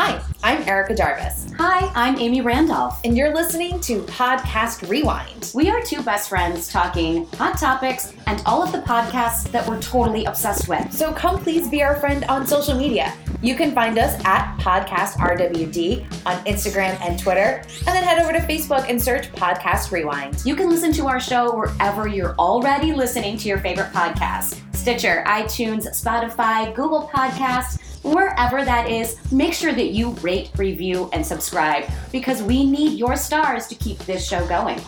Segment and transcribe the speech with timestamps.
[0.00, 3.00] Hi, I'm Erica Jarvis, Hi, I'm Amy Randolph.
[3.02, 5.50] and you're listening to Podcast Rewind.
[5.56, 9.82] We are two best friends talking hot topics and all of the podcasts that we're
[9.82, 10.92] totally obsessed with.
[10.92, 13.12] So come please be our friend on social media.
[13.42, 18.32] You can find us at Podcast RWD on Instagram and Twitter, and then head over
[18.32, 20.44] to Facebook and search Podcast Rewind.
[20.44, 25.24] You can listen to our show wherever you're already listening to your favorite podcast Stitcher,
[25.26, 29.16] iTunes, Spotify, Google Podcasts, wherever that is.
[29.32, 33.98] Make sure that you rate, review, and subscribe because we need your stars to keep
[34.00, 34.80] this show going.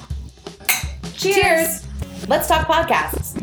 [1.14, 1.86] Cheers!
[2.28, 3.36] Let's talk podcasts.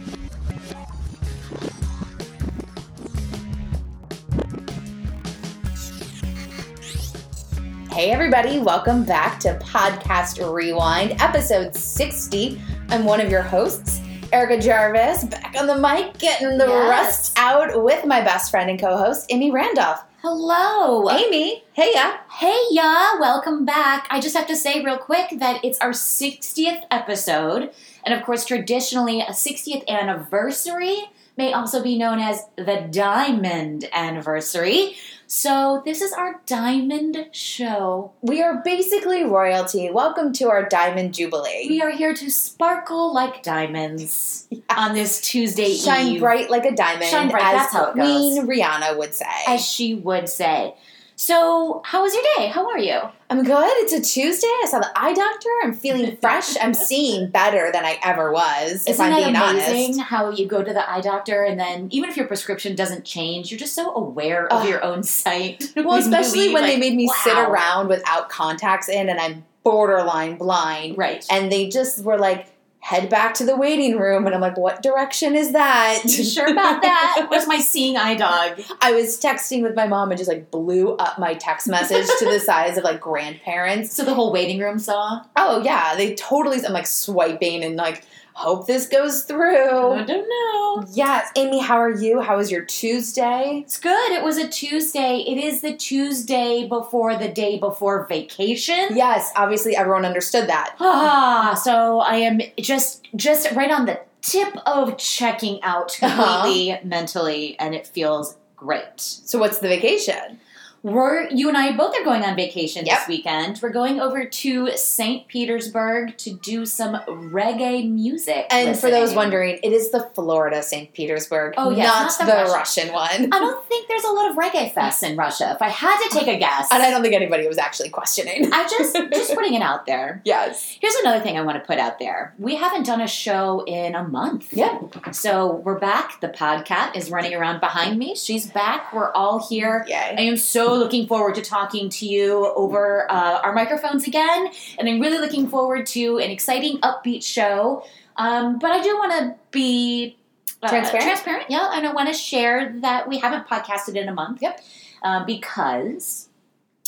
[7.97, 12.61] Hey, everybody, welcome back to Podcast Rewind, episode 60.
[12.89, 14.01] I'm one of your hosts,
[14.33, 16.89] Erica Jarvis, back on the mic, getting the Yes.
[16.89, 20.03] rust out with my best friend and co host, Amy Randolph.
[20.21, 21.09] Hello.
[21.09, 22.13] Amy, hey ya.
[22.39, 24.05] Hey, ya, welcome back.
[24.09, 27.71] I just have to say real quick that it's our 60th episode.
[28.05, 31.05] And of course, traditionally, a 60th anniversary
[31.37, 34.95] may also be known as the Diamond Anniversary.
[35.29, 38.13] So, this is our Diamond Show.
[38.21, 39.91] We are basically royalty.
[39.91, 41.65] Welcome to our Diamond Jubilee.
[41.67, 45.83] We are here to sparkle like diamonds on this Tuesday evening.
[45.83, 48.05] Shine Eve, bright like a diamond, Shine bright, as that's how it goes.
[48.07, 49.25] Queen Rihanna would say.
[49.47, 50.73] as she would say.
[51.17, 52.47] So, how was your day?
[52.47, 53.01] How are you?
[53.29, 53.65] I'm good.
[53.83, 54.47] It's a Tuesday.
[54.47, 55.49] I saw the eye doctor.
[55.63, 56.55] I'm feeling fresh.
[56.61, 60.01] I'm seeing better than I ever was, if Isn't I'm that being amazing honest.
[60.01, 63.51] how you go to the eye doctor and then even if your prescription doesn't change,
[63.51, 65.65] you're just so aware of your own sight.
[65.75, 70.97] Well, especially when they made me sit around without contacts in and I'm borderline blind.
[70.97, 71.25] Right.
[71.29, 72.47] And they just were like,
[72.79, 74.25] head back to the waiting room.
[74.25, 76.03] And I'm like, what direction is that?
[76.09, 77.27] Sure about that?
[77.29, 78.61] Where's my seeing eye dog?
[78.81, 82.25] I was texting with my mom and just like blew up my text message to
[82.25, 83.93] the size of like grandparents.
[83.93, 85.23] So the whole waiting room saw?
[85.35, 86.63] Oh yeah, they totally.
[86.65, 88.03] I'm like swiping and like
[88.37, 89.91] hope this goes through.
[89.93, 90.85] I don't know.
[90.91, 92.21] Yes, Amy, how are you?
[92.21, 93.61] How was your Tuesday?
[93.65, 94.11] It's good.
[94.11, 95.23] It was a Tuesday.
[95.27, 98.89] It is the Tuesday before the day before vacation.
[98.91, 100.75] Yes, obviously everyone understood that.
[100.79, 106.41] Ah, so I am just just right on the tip of checking out Uh-huh.
[106.43, 108.99] completely mentally, and it feels great.
[108.99, 110.39] So what's the vacation?
[110.87, 112.97] We're you and I both are going on vacation Yep.
[112.99, 113.59] this weekend.
[113.61, 115.27] We're going over to St.
[115.27, 118.45] Petersburg to do some reggae music.
[118.51, 120.93] And for those wondering, it is the Florida St.
[120.93, 122.87] Petersburg, Oh, yes, not, not the the, Russian.
[122.89, 123.33] Russian one.
[123.33, 125.51] I don't think there's a lot of reggae fests in Russia.
[125.53, 128.49] If I had to take a guess, And I don't think anybody was actually questioning.
[128.53, 130.21] I just just putting it out there.
[130.25, 130.77] yes.
[130.79, 132.33] Here's another thing I want to put out there.
[132.39, 134.53] We haven't done a show in a month.
[134.53, 134.79] Yeah.
[135.11, 136.21] So we're back.
[136.21, 138.15] The podcat is running around behind me.
[138.15, 138.93] She's back.
[138.93, 139.83] We're all here.
[139.89, 140.15] Yay.
[140.17, 144.87] I am so looking forward to talking to you over uh, our microphones again, and
[144.87, 147.83] I'm really looking forward to an exciting, upbeat show.
[148.15, 150.17] Um, but I do want to be
[150.63, 151.05] uh, Transparent?
[151.05, 154.41] Transparent, yeah, and I want to share that we haven't podcasted in a month.
[154.41, 154.61] Yep.
[155.03, 156.29] Uh, because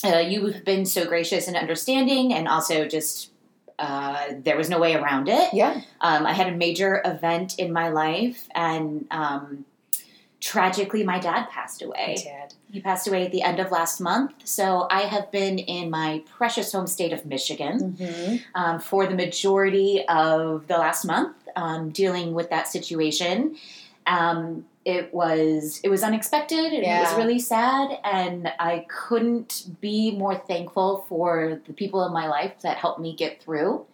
[0.03, 3.31] uh, you have been so gracious and understanding, and also just
[3.77, 5.53] uh, there was no way around it.
[5.53, 5.81] Yeah.
[6.01, 9.65] Um, I had a major event in my life, and um,
[10.39, 12.15] tragically, my dad passed away.
[12.17, 12.53] did.
[12.71, 14.33] He passed away at the end of last month.
[14.45, 18.35] So I have been in my precious home state of Michigan Mm-hmm.
[18.55, 23.55] um, for the majority of the last month, um, dealing with that situation.
[24.07, 30.11] Um, it was it was unexpected and it was really sad, and I couldn't be
[30.11, 33.85] more thankful for the people in my life that helped me get through.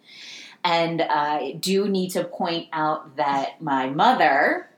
[0.64, 4.68] And I do need to point out that my mother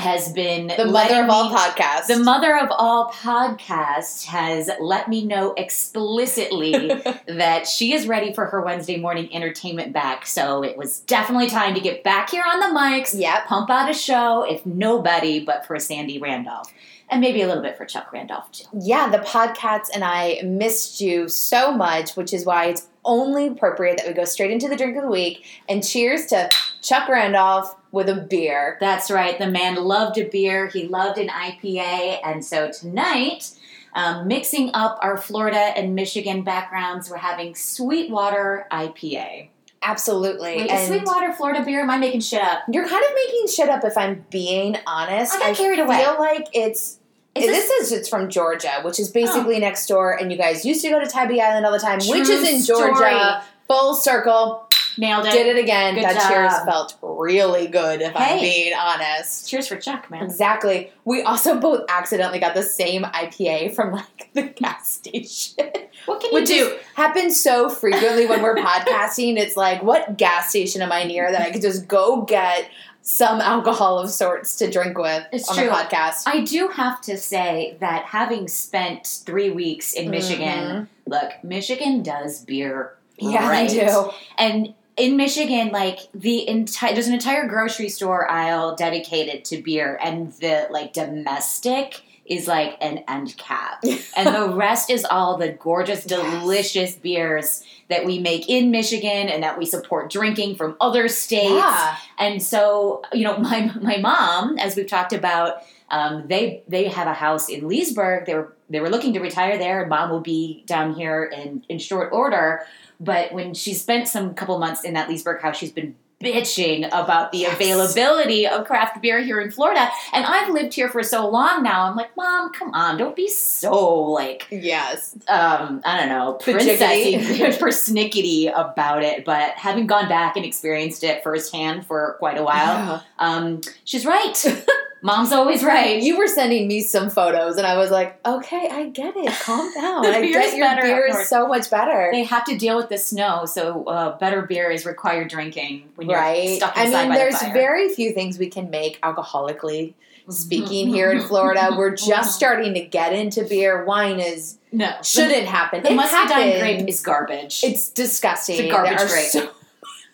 [0.00, 2.06] has been The mother of all me- podcasts.
[2.06, 6.88] the mother of all podcasts has let me know explicitly
[7.26, 10.26] that she is ready for her Wednesday morning entertainment back.
[10.26, 13.90] So it was definitely time to get back here on the mics, yeah, pump out
[13.90, 16.72] a show, if nobody but for Sandy Randolph.
[17.12, 18.64] And maybe a little bit for Chuck Randolph too.
[18.72, 23.96] Yeah, the podcasts and I missed you so much, which is why it's only appropriate
[23.98, 26.48] that we go straight into the drink of the week and cheers to
[26.82, 28.76] Chuck Randolph with a beer.
[28.80, 29.38] That's right.
[29.38, 30.68] The man loved a beer.
[30.68, 32.20] He loved an IPA.
[32.24, 33.50] And so tonight,
[33.94, 39.48] um, mixing up our Florida and Michigan backgrounds, we're having Sweetwater IPA.
[39.82, 40.56] Absolutely.
[40.56, 41.80] Wait, is Sweetwater Florida beer?
[41.80, 42.60] Am I making shit up?
[42.70, 45.34] you're kind of making shit up if I'm being honest.
[45.34, 45.96] I got carried away.
[45.96, 46.99] I feel like it's
[47.34, 49.60] Is this, this, is it's from Georgia, which is basically oh.
[49.60, 52.28] next door, and you guys used to go to Tybee Island all the time, which
[52.28, 52.90] is in story.
[52.90, 53.44] Georgia.
[53.68, 54.66] Full circle.
[54.98, 55.32] Nailed it.
[55.32, 55.94] Did it again.
[55.94, 59.48] Good that cheers felt really good, if I'm being honest.
[59.48, 60.24] Cheers for Chuck, man.
[60.24, 60.92] Exactly.
[61.04, 65.70] We also both accidentally got the same IPA from like the gas station.
[66.06, 66.76] What can you Which do?
[66.94, 69.36] happens so frequently when we're podcasting.
[69.36, 72.68] It's like, what gas station am I near that I could just go get
[73.10, 75.66] some alcohol of sorts to drink with It's on true.
[75.66, 76.22] the podcast?
[76.26, 82.44] I do have to say that having spent three weeks in Michigan, look, Michigan does
[82.44, 82.94] beer.
[83.20, 83.32] Mm-hmm.
[83.32, 83.68] Yeah, right.
[83.68, 84.10] I do.
[84.38, 89.98] And in Michigan, like the entire there's an entire grocery store aisle dedicated to beer,
[90.00, 93.82] and the like domestic is like an end cap,
[94.16, 96.22] and the rest is all the gorgeous, Yes.
[96.40, 101.50] delicious beers that we make in Michigan and that we support drinking from other states.
[101.52, 101.96] Yeah.
[102.18, 105.56] And so, you know, my my mom, as we've talked about,
[105.90, 108.26] um, they they have a house in Leesburg.
[108.26, 111.64] They were they were looking to retire there, and mom will be down here in
[111.68, 112.62] in short order.
[113.00, 117.32] But when she spent some couple months in that Leesburg house, she's been bitching about
[117.32, 117.54] the Yes.
[117.54, 119.88] availability of craft beer here in Florida.
[120.12, 121.84] And I've lived here for so long now.
[121.84, 125.16] I'm like, mom, come on, don't be so like Yes.
[125.28, 127.18] um, I don't know, princessy,
[127.58, 133.02] persnickety about it, but having gone back and experienced it firsthand for quite a while,
[133.18, 134.44] um, she's right.
[135.02, 136.02] Mom's always right.
[136.02, 139.32] You were sending me some photos, and I was like, okay, I get it.
[139.40, 140.02] Calm down.
[140.02, 142.10] The I get your better beer is so much better.
[142.12, 146.08] They have to deal with the snow, so uh, better beer is required drinking when
[146.10, 146.56] you're Right.
[146.58, 147.54] stuck I inside mean, by there's the fire.
[147.54, 149.94] very few things we can make alcoholically.
[150.22, 150.32] Mm-hmm.
[150.32, 153.84] Speaking here in Florida, we're just starting to get into beer.
[153.84, 155.82] Wine is no shouldn't happen.
[155.82, 157.62] The, the it muscadine grape is garbage.
[157.64, 158.56] It's disgusting.
[158.58, 159.26] It's a garbage grape.
[159.28, 159.50] so-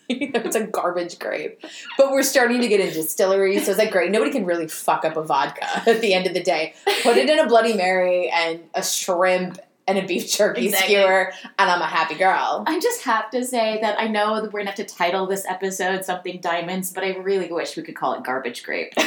[0.34, 1.60] it's a garbage grape.
[1.98, 4.10] But we're starting to get into distilleries, so it's like great.
[4.10, 6.74] Nobody can really fuck up a vodka at the end of the day.
[7.02, 9.58] Put it in a Bloody Mary and a shrimp
[9.88, 10.94] and a beef jerky Exactly.
[10.96, 12.64] skewer, and I'm a happy girl.
[12.66, 15.44] I just have to say that I know that we're gonna have to title this
[15.46, 18.94] episode something diamonds, but I really wish we could call it garbage grape.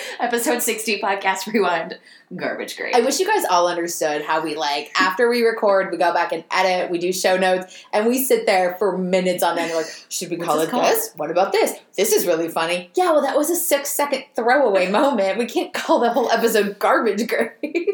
[0.20, 1.98] episode 60 podcast rewind
[2.36, 2.94] garbage grape.
[2.94, 6.32] I wish you guys all understood how we like after we record, we go back
[6.32, 9.74] and edit, we do show notes, and we sit there for minutes on end.
[9.74, 10.84] Like, should we call it called?
[10.84, 11.12] this?
[11.16, 11.78] What about this?
[11.96, 12.90] This is really funny.
[12.94, 15.38] Yeah, well, that was a six second throwaway moment.
[15.38, 17.52] We can't call the whole episode garbage grape.
[17.62, 17.86] Maybe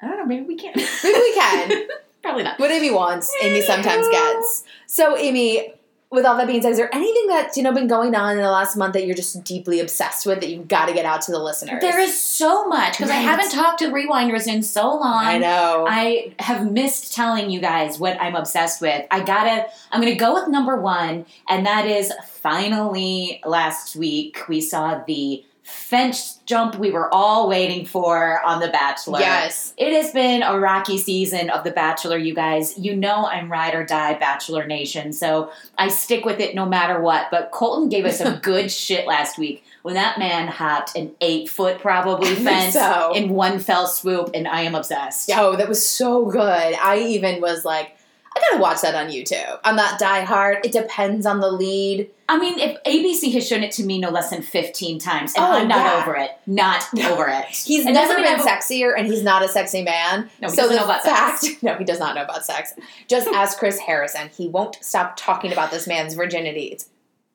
[0.00, 0.72] I don't know, maybe we can.
[0.76, 1.88] Maybe we can.
[2.22, 2.58] Probably not.
[2.58, 4.64] What Amy wants, Amy sometimes gets.
[4.86, 5.74] So, Amy,
[6.14, 8.42] with all that being said, is there anything that's you know been going on in
[8.42, 11.22] the last month that you're just deeply obsessed with that you've got to get out
[11.22, 11.80] to the listeners?
[11.80, 15.24] There is so much because I haven't talked to Rewinders in so long.
[15.24, 15.86] I know.
[15.88, 19.06] I have missed telling you guys what I'm obsessed with.
[19.10, 24.60] I gotta, I'm gonna go with number one, and that is finally last week we
[24.60, 29.18] saw the fence jump we were all waiting for on The Bachelor.
[29.20, 29.72] yes.
[29.78, 32.78] It has been a rocky season of The Bachelor, you guys.
[32.78, 37.00] You know I'm ride or die Bachelor Nation, so I stick with it no matter
[37.00, 37.30] what.
[37.30, 41.48] But Colton gave us some good shit last week when that man hopped an eight
[41.48, 43.14] foot probably fence so.
[43.14, 45.30] in one fell swoop, and I am obsessed.
[45.30, 46.42] Yo, that was so good.
[46.42, 47.96] I even was like,
[48.36, 49.60] I gotta watch that on YouTube.
[49.64, 50.64] I'm not die hard.
[50.64, 52.10] It depends on the lead.
[52.28, 55.44] I mean, if ABC has shown it to me no less than 15 times, and
[55.44, 56.02] Oh, I'm not yeah.
[56.02, 56.30] over it.
[56.46, 57.44] Not over it.
[57.46, 60.30] He's It never been sexier, and he's not a sexy man.
[60.40, 61.56] No, he so doesn't know about fact, sex.
[61.62, 62.72] no, he does not know about sex.
[63.08, 64.28] Just ask Chris Harrison.
[64.36, 66.64] He won't stop talking about this man's virginity.
[66.66, 66.88] It's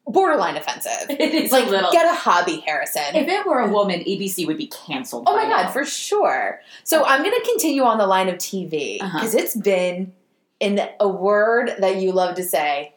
[0.05, 1.05] borderline offensive.
[1.11, 3.03] It is like, a get a hobby, Harrison.
[3.15, 5.25] if it were a woman, ABC would be canceled.
[5.27, 5.71] Oh my god, now.
[5.71, 6.59] for sure.
[6.83, 9.19] So I'm going to continue on the line of TV Uh-huh.
[9.19, 10.13] because it's been,
[10.59, 12.93] in a word that you love to say,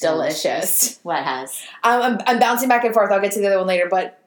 [0.00, 0.98] delicious.
[1.02, 1.62] What has?
[1.82, 3.10] I'm, I'm, I'm bouncing back and forth.
[3.10, 4.20] I'll get to the other one later, but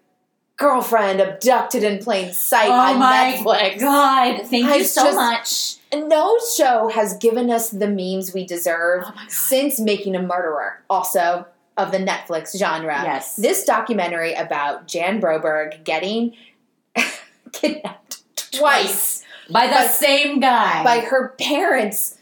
[0.58, 3.80] Girlfriend Abducted in Plain Sight Oh on my Netflix.
[3.80, 5.74] God, thank you so just- much.
[6.08, 11.46] No show has given us the memes we deserve Oh since Making a Murderer, also
[11.78, 13.02] of the Netflix genre.
[13.04, 13.36] Yes.
[13.38, 16.34] This documentary about Jan Broberg getting
[17.54, 20.84] kidnapped twice by the By- same guy.
[20.84, 22.17] by her parents'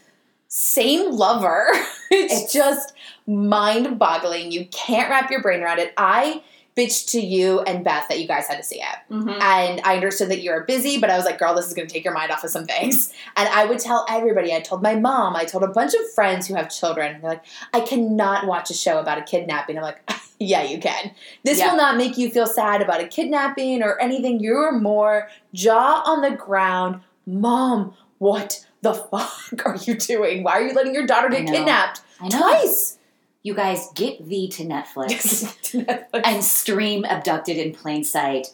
[0.48, 1.68] same lover.
[2.10, 2.92] it's, It's- just
[3.26, 4.52] mind boggling.
[4.52, 5.92] You can't wrap your brain around it.
[5.96, 6.42] I
[6.76, 8.98] bitched to you and Beth that you guys had to see it.
[9.10, 9.32] Mhm.
[9.40, 11.92] And I understood that you're busy, but I was like, girl, this is going to
[11.92, 13.14] take your mind off of some things.
[13.38, 14.52] And I would tell everybody.
[14.54, 15.36] I told my mom.
[15.36, 17.14] I told a bunch of friends who have children.
[17.14, 19.76] And they're like, I cannot watch a show about a kidnapping.
[19.78, 20.00] I'm like,
[20.38, 21.12] yeah, you can.
[21.44, 21.70] This Yeah.
[21.70, 24.40] will not make you feel sad about a kidnapping or anything.
[24.40, 27.00] You're more jaw on the ground.
[27.26, 30.42] Mom, what the fuck are you doing?
[30.42, 31.52] Why are you letting your daughter I get know.
[31.52, 32.02] kidnapped?
[32.20, 32.38] I know.
[32.38, 32.98] Twice.
[33.42, 38.48] You guys get thee to Netflix and and stream Abducted in Plain Sight.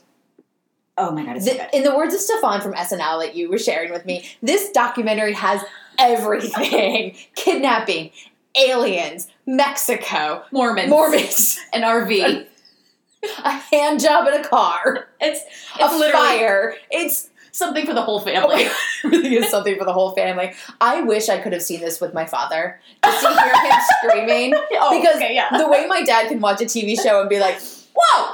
[0.99, 1.67] Oh my God, it's so.
[1.73, 5.33] In the words of Stefan from SNL that you were sharing with me, this documentary
[5.33, 5.63] has
[5.99, 8.11] everything kidnapping,
[8.55, 12.47] aliens, Mexico, Mormons, Mormons, an RV.
[13.45, 15.41] a hand job in a car, It's
[15.81, 16.75] a it's literally fire.
[16.91, 18.63] It's something for the whole oh family.
[18.65, 18.73] it
[19.05, 20.53] really is something for the whole family.
[20.81, 24.55] I wish I could have seen this with my father just to hear him screaming.
[24.73, 25.57] oh, Because okay, yeah.
[25.57, 27.61] The way my dad can watch a TV show and be like,
[27.95, 28.33] "Whoa!"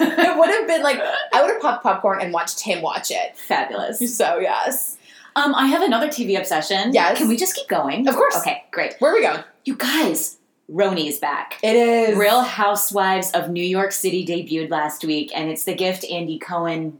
[0.00, 0.98] it would have been like
[1.32, 3.36] I would have popped popcorn and watched him watch it.
[3.36, 4.16] Fabulous.
[4.16, 4.96] So yes,
[5.36, 6.92] Um, I have another TV obsession.
[6.92, 7.18] Yes.
[7.18, 8.06] Can we just keep going?
[8.08, 8.36] Of course.
[8.38, 8.94] Okay, great.
[8.98, 9.42] where are we going?
[9.64, 10.38] You guys,
[10.70, 11.58] Roni is back.
[11.62, 16.04] It is Real Housewives of New York City debuted last week, and it's the gift
[16.10, 16.98] Andy Cohen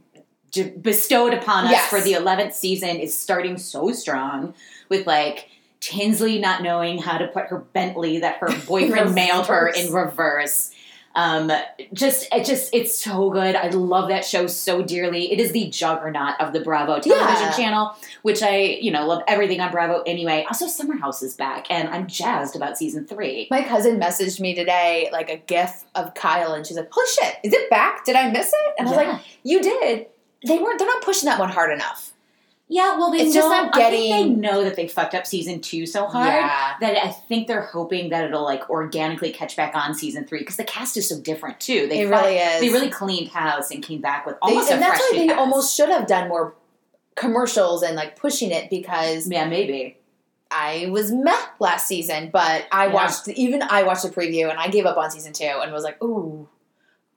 [0.81, 1.89] bestowed upon us Yes.
[1.89, 2.97] for the 11th season.
[2.99, 4.53] Is starting so strong
[4.89, 9.67] with like Tinsley not knowing how to put her Bentley that her boyfriend mailed her
[9.67, 10.71] in reverse.
[11.13, 11.51] Um,
[11.91, 13.53] just it just it's so good.
[13.53, 15.29] I love that show so dearly.
[15.33, 17.51] It is the juggernaut of the Bravo television Yeah.
[17.51, 20.45] channel, which I you know love everything on Bravo anyway.
[20.47, 23.49] Also, Summer House is back, and I'm jazzed about season three.
[23.51, 27.35] My cousin messaged me today, like a gif of Kyle, and she's like, "Holy shit,
[27.43, 28.05] is it back?
[28.05, 29.11] Did I miss it?" And I was Yeah.
[29.11, 30.05] like, "You did."
[30.45, 30.79] They weren't.
[30.79, 32.11] They're not pushing that one hard enough.
[32.67, 34.13] Yeah, well, they It's know, just not getting.
[34.13, 36.75] I think they know that they fucked up season two so hard Yeah.
[36.79, 40.55] that I think they're hoping that it'll like organically catch back on season three because
[40.55, 41.87] the cast is so different too.
[41.87, 42.61] They It fi- really is.
[42.61, 45.17] They really cleaned house and came back with They- almost and a that's fresh why
[45.19, 45.39] they cast.
[45.39, 46.55] almost should have done more
[47.15, 49.97] commercials and like pushing it because yeah maybe
[50.49, 52.93] I was meh last season, but I Yeah.
[52.93, 55.83] watched even I watched the preview and I gave up on season two and was
[55.83, 56.47] like, ooh,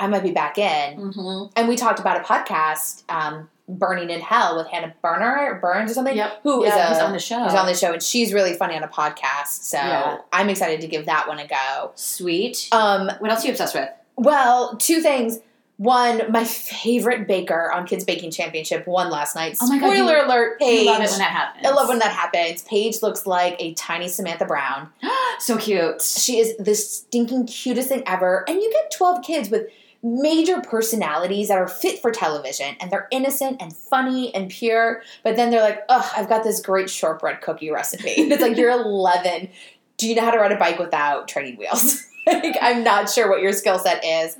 [0.00, 0.98] I might be back in.
[0.98, 1.52] mm-hmm.
[1.56, 5.94] And we talked about a podcast, um, Berning in Hell with Hannah Berner Burns or
[5.94, 6.16] something.
[6.16, 6.40] Yep.
[6.42, 7.44] Who is yeah, a who's on the show?
[7.44, 9.46] who's on the show and she's really funny on a podcast.
[9.62, 10.18] So Yeah.
[10.32, 11.92] I'm excited to give that one a go.
[11.94, 12.68] Sweet.
[12.72, 13.88] Um, what else are you obsessed with?
[14.16, 15.38] well, two things.
[15.76, 19.56] One, my favorite baker on Kids Baking Championship won last night.
[19.60, 20.80] Oh my God, Spoiler you- alert, Paige.
[20.80, 21.66] You love it when that happens.
[21.66, 22.62] I love when that happens.
[22.62, 24.90] Paige looks like a tiny Samantha Brown.
[25.40, 26.00] so cute.
[26.02, 28.44] She is the stinking cutest thing ever.
[28.46, 29.68] And you get 12 kids with
[30.04, 35.02] major personalities that are fit for television and they're innocent and funny and pure.
[35.22, 38.10] But then they're like, ugh, I've got this great shortbread cookie recipe.
[38.10, 39.48] It's like, you're 11.
[39.96, 42.04] Do you know how to ride a bike without training wheels?
[42.26, 44.36] like, I'm not sure what your skill set is.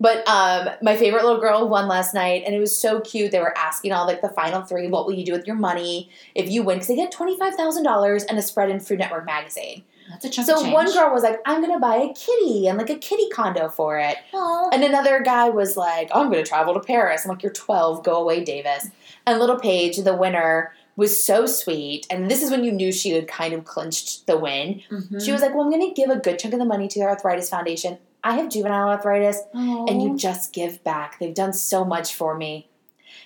[0.00, 3.30] But um, my favorite little girl won last night, and it was so cute.
[3.30, 6.10] They were asking all like the final three, "What will you do with your money
[6.34, 8.98] if you win?" Because they get twenty five thousand dollars and a spread in Food
[8.98, 9.84] Network magazine.
[10.10, 12.90] That's a chunk So one girl was like, I'm gonna buy a kitty and like
[12.90, 14.16] a kitty condo for it.
[14.34, 14.70] Aw.
[14.72, 17.24] And another guy was like, oh, I'm gonna travel to Paris.
[17.24, 18.88] I'm like, You're 12, go away, Davis.
[19.26, 22.06] And little Paige, the winner, was so sweet.
[22.10, 24.82] And this is when you knew she had kind of clinched the win.
[24.90, 25.24] Mhm.
[25.24, 27.06] She was like, Well, I'm gonna give a good chunk of the money to the
[27.06, 27.98] Arthritis Foundation.
[28.24, 31.18] I have juvenile arthritis, and you just give back.
[31.18, 32.68] They've done so much for me.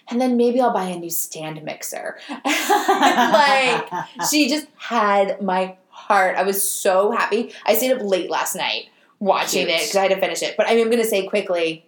[0.08, 2.16] And then maybe I'll buy a new stand mixer.
[2.46, 3.88] like,
[4.30, 5.76] she just had my
[6.06, 6.36] heart.
[6.36, 7.52] I was so happy.
[7.64, 9.80] I stayed up late last night watching Cute.
[9.80, 10.56] it because I had to finish it.
[10.56, 11.86] But I am going to say quickly,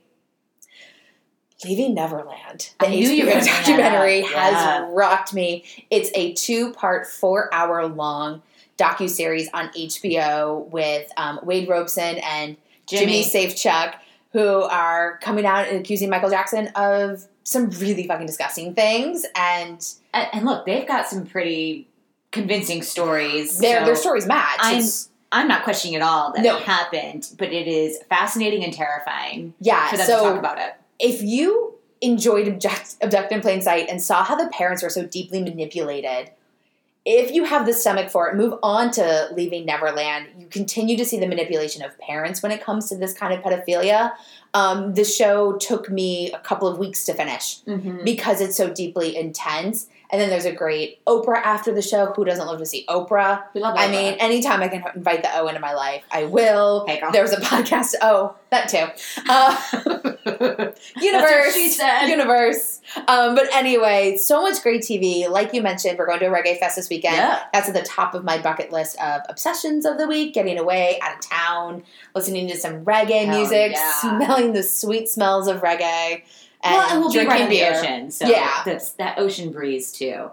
[1.64, 5.64] Leaving Neverland, the I knew you were HBO documentary, has rocked me.
[5.90, 8.42] It's a two-part, four-hour-long
[8.78, 12.56] docu series on HBO with um, Wade Robson and
[12.86, 13.24] Jimmy, Jimmy.
[13.24, 13.94] Safechuck,
[14.32, 19.84] who are coming out and accusing Michael Jackson of some really fucking disgusting things, and
[20.14, 21.88] And, and look, they've got some pretty
[22.38, 23.58] convincing stories.
[23.58, 24.58] their so their stories match.
[24.60, 26.56] I'm- It's- I'm not questioning at all that No.
[26.56, 30.58] it happened, but it is fascinating and terrifying yeah, for them so to talk about
[30.58, 30.72] it.
[30.98, 35.02] if you enjoyed Abduct, Abducted in Plain Sight and saw how the parents were so
[35.04, 36.30] deeply manipulated,
[37.04, 40.28] if you have the stomach for it, move on to Leaving Neverland.
[40.38, 43.40] You continue to see the manipulation of parents when it comes to this kind of
[43.42, 44.12] pedophilia.
[44.54, 48.04] Um, the show took me a couple of weeks to finish Mm-hmm.
[48.04, 49.88] because it's so deeply intense.
[50.10, 52.06] And then there's a great Oprah after the show.
[52.06, 53.44] Who doesn't love to see Oprah?
[53.54, 56.86] We love I mean, anytime I can invite the O into my life, I will.
[56.86, 57.12] Hey, girl.
[57.12, 57.94] There was a podcast.
[58.00, 58.86] Oh, that too.
[59.28, 61.54] Uh, universe.
[61.54, 62.06] she said.
[62.06, 62.80] Universe.
[63.06, 65.28] Um, but anyway, so much great TV.
[65.28, 67.16] Like you mentioned, we're going to a reggae fest this weekend.
[67.16, 67.42] Yeah.
[67.52, 70.32] That's at the top of my bucket list of obsessions of the week.
[70.32, 71.82] Getting away out of town,
[72.14, 73.92] listening to some reggae Hell music, yeah.
[74.00, 76.22] smelling the sweet smells of reggae,
[76.62, 77.74] and well, and we'll be drinking right on the beer.
[77.78, 78.62] ocean, so Yeah.
[78.64, 80.30] that's that ocean breeze too.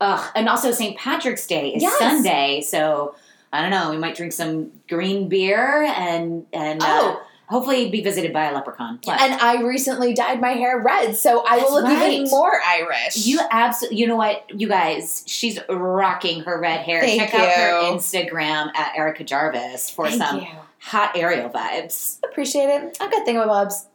[0.00, 0.96] Ugh, and also St.
[0.96, 1.98] Patrick's Day is Yes.
[1.98, 3.14] Sunday, so
[3.52, 3.90] I don't know.
[3.90, 7.22] We might drink some green beer and and uh, Oh.
[7.46, 9.00] hopefully be visited by a leprechaun.
[9.04, 9.20] What?
[9.20, 13.16] And I recently dyed my hair red, so I will look That's even more Irish.
[13.26, 17.00] You absolutely, you know what, you guys, she's rocking her red hair.
[17.00, 17.72] Thank Check out her.
[17.96, 20.46] Instagram at Erica Jarvis for Thank some you.
[20.80, 22.18] hot Ariel vibes.
[22.24, 22.98] Appreciate it.
[23.00, 23.86] I've got thingamabobs.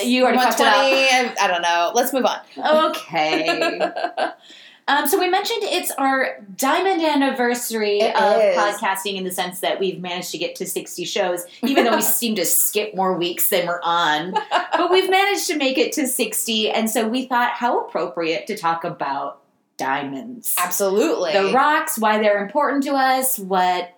[0.00, 0.74] You already fucked it up.
[0.76, 1.92] I, I don't know.
[1.94, 2.40] Let's move on.
[2.90, 3.80] Okay.
[4.88, 8.56] Um, so we mentioned it's our diamond anniversary It of is.
[8.56, 12.00] podcasting in the sense that we've managed to get to 60 shows, even though we
[12.20, 14.32] seem to skip more weeks than we're on.
[14.50, 18.56] But we've managed to make it to 60, and so we thought how appropriate to
[18.56, 19.42] talk about
[19.76, 20.54] diamonds.
[20.58, 21.34] Absolutely.
[21.34, 23.94] The rocks, why they're important to us, what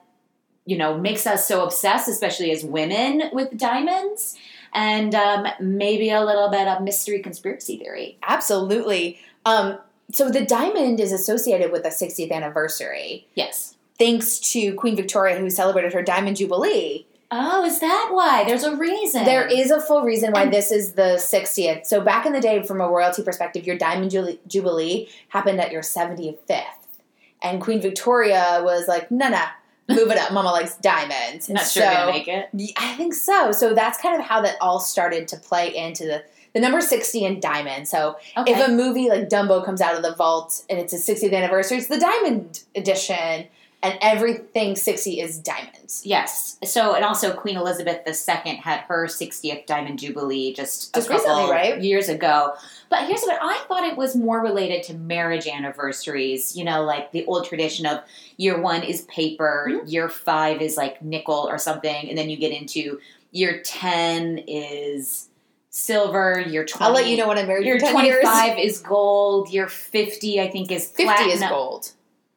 [0.67, 4.37] you know makes us so obsessed, especially as women, with diamonds,
[4.73, 8.19] and um, maybe a little bit of mystery conspiracy theory.
[8.23, 9.19] Absolutely.
[9.45, 9.79] Um,
[10.13, 13.77] so the diamond is associated with the 60th anniversary, Yes.
[13.99, 17.07] thanks to Queen Victoria, who celebrated her Diamond Jubilee.
[17.33, 18.43] Oh, is that why?
[18.45, 19.25] There's a reason.
[19.25, 21.87] There is a full reason why this is the 60th.
[21.87, 24.11] So back in the day, from a royalty perspective, your Diamond
[24.49, 26.65] Jubilee happened at your 75th.
[27.41, 29.45] And Queen Victoria was like, no, no,
[29.91, 30.33] move it up.
[30.33, 31.49] Mama likes diamonds.
[31.49, 32.49] And Not sure so- gonna make it.
[32.77, 33.53] I think so.
[33.53, 37.25] So that's kind of how that all started to play into the the number 60
[37.25, 37.87] in diamond.
[37.87, 38.53] So Okay.
[38.53, 41.79] if a movie like Dumbo comes out of the vault and it's a 60th anniversary,
[41.79, 43.47] it's the diamond edition
[43.83, 46.03] and everything 60 is diamonds.
[46.05, 46.59] yes.
[46.65, 51.27] So, and also Queen Elizabeth II had her 60th Diamond Jubilee just, Just a couple
[51.27, 51.81] recently, right?
[51.81, 52.53] years ago.
[52.91, 56.55] But here's what I thought it was more related to marriage anniversaries.
[56.57, 58.01] You know, like the old tradition of
[58.37, 59.87] year one is paper, Mm-hmm.
[59.89, 65.29] year five is like nickel or something, and then you get into year 10 is
[65.71, 66.85] silver, year 20.
[66.85, 68.21] I'll let you know when I'm married Year for 10 years.
[68.23, 69.49] 25 is gold.
[69.51, 71.93] Year 50, I think, is 50 is gold.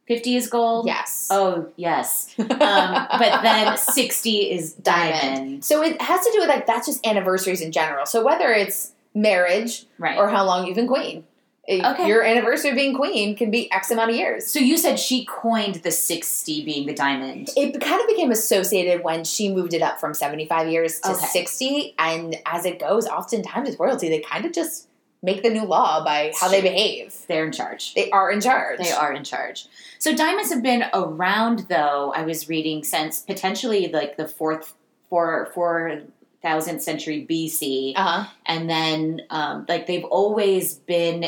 [0.07, 0.85] 50 is gold?
[0.85, 1.27] Yes.
[1.31, 2.33] Oh, yes.
[2.37, 5.63] Um, but then 60 is diamond.
[5.63, 8.05] So it has to do with like that's just anniversaries in general.
[8.05, 10.17] So whether it's marriage Right.
[10.17, 11.23] or how long you've been queen.
[11.69, 12.07] Okay.
[12.09, 14.45] Your anniversary of being queen can be X amount of years.
[14.47, 17.51] so you said she coined the 60 being the diamond.
[17.55, 21.25] It kind of became associated when she moved it up from 75 years to Okay.
[21.27, 21.95] 60.
[21.97, 24.89] And as it goes, oftentimes with royalty, they kind of just
[25.23, 27.15] make the new law by how they behave.
[27.27, 27.93] They're in charge.
[27.95, 28.79] They are in charge.
[28.79, 29.65] They are in charge.
[29.97, 32.13] So diamonds have been around, though.
[32.15, 34.73] I was reading since potentially like the fourth,
[35.09, 36.01] four, four
[36.41, 38.29] thousandth century BC, Uh huh.
[38.45, 41.25] and then um, like they've always been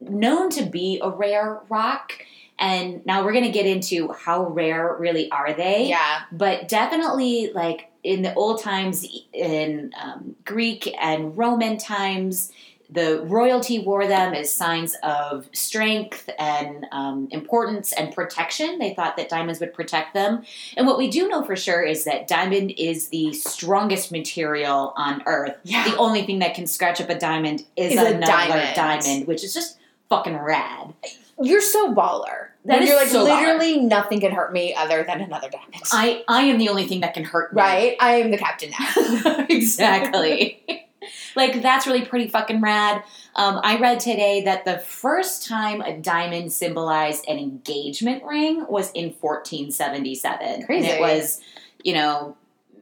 [0.00, 2.12] known to be a rare rock.
[2.60, 5.88] And now we're gonna get into how rare really are they.
[5.88, 6.20] Yeah.
[6.32, 12.52] but definitely like in the old times in um, greek and roman times
[12.90, 19.16] the royalty wore them as signs of strength and um, importance and protection they thought
[19.18, 20.42] that diamonds would protect them
[20.76, 25.22] and what we do know for sure is that diamond is the strongest material on
[25.26, 25.88] earth Yeah.
[25.90, 28.74] the only thing that can scratch up a diamond is, Is another diamond.
[28.74, 30.94] diamond which is just fucking rad
[31.42, 32.46] You're so baller.
[32.64, 33.40] That you're like, so baller.
[33.40, 35.82] literally nothing can hurt me other than another diamond.
[35.92, 37.96] i i am the only thing that can hurt me right?
[38.00, 39.44] I am the captain now.
[39.50, 40.64] exactly.
[41.36, 43.02] like that's really pretty fucking rad.
[43.34, 48.90] Um, I read today that the first time a diamond symbolized an engagement ring was
[48.92, 50.64] in 1477.
[50.64, 50.86] Crazy.
[50.88, 51.40] And it was,
[51.84, 52.36] you know,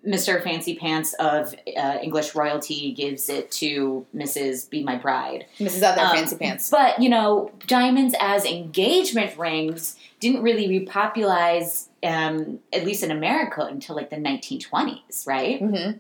[0.07, 0.41] Mr.
[0.43, 4.71] Fancy Pants of uh, English royalty gives it to Mrs.
[4.71, 5.47] Be My Bride.
[5.59, 5.83] Mrs.
[5.83, 6.71] Other Um, Fancy Pants.
[6.71, 13.63] But, you know, diamonds as engagement rings didn't really repopularize, um, at least in America,
[13.63, 15.59] until like the 1920s, right?
[15.59, 15.91] hmm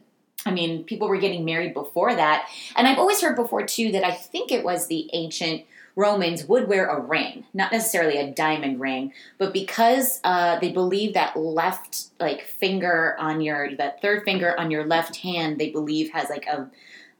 [0.44, 2.48] I mean, people were getting married before that.
[2.76, 5.64] And I've always heard before, too, that I think it was the ancient
[5.96, 11.14] Romans would wear a ring, not necessarily a diamond ring, but because uh, they believe
[11.14, 16.10] that left, like, finger on your, that third finger on your left hand, they believe
[16.10, 16.68] has like a,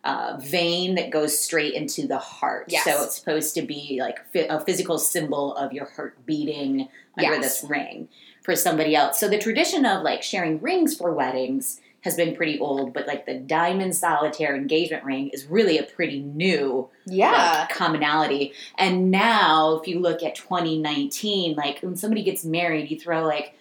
[0.04, 2.66] uh, vein that goes straight into the heart.
[2.68, 2.84] Yes.
[2.84, 7.60] So it's supposed to be like a physical symbol of your heart beating under Yes.
[7.60, 8.06] this ring
[8.42, 9.18] for somebody else.
[9.18, 13.26] So the tradition of like sharing rings for weddings has been pretty old, but like
[13.26, 17.60] the diamond solitaire engagement ring is really a pretty new Yeah.
[17.68, 18.52] like, commonality.
[18.78, 23.54] And now, if you look at 2019, like when somebody gets married, you throw like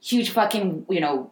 [0.00, 1.30] huge fucking, you know,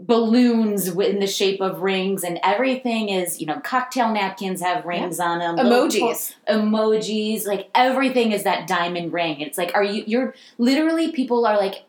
[0.00, 5.18] balloons in the shape of rings, and everything is, you know, cocktail napkins have rings
[5.18, 6.34] on them, Emojis.
[6.48, 9.40] emojis, like everything is that diamond ring.
[9.40, 11.82] It's like, are you, you're literally, people are like,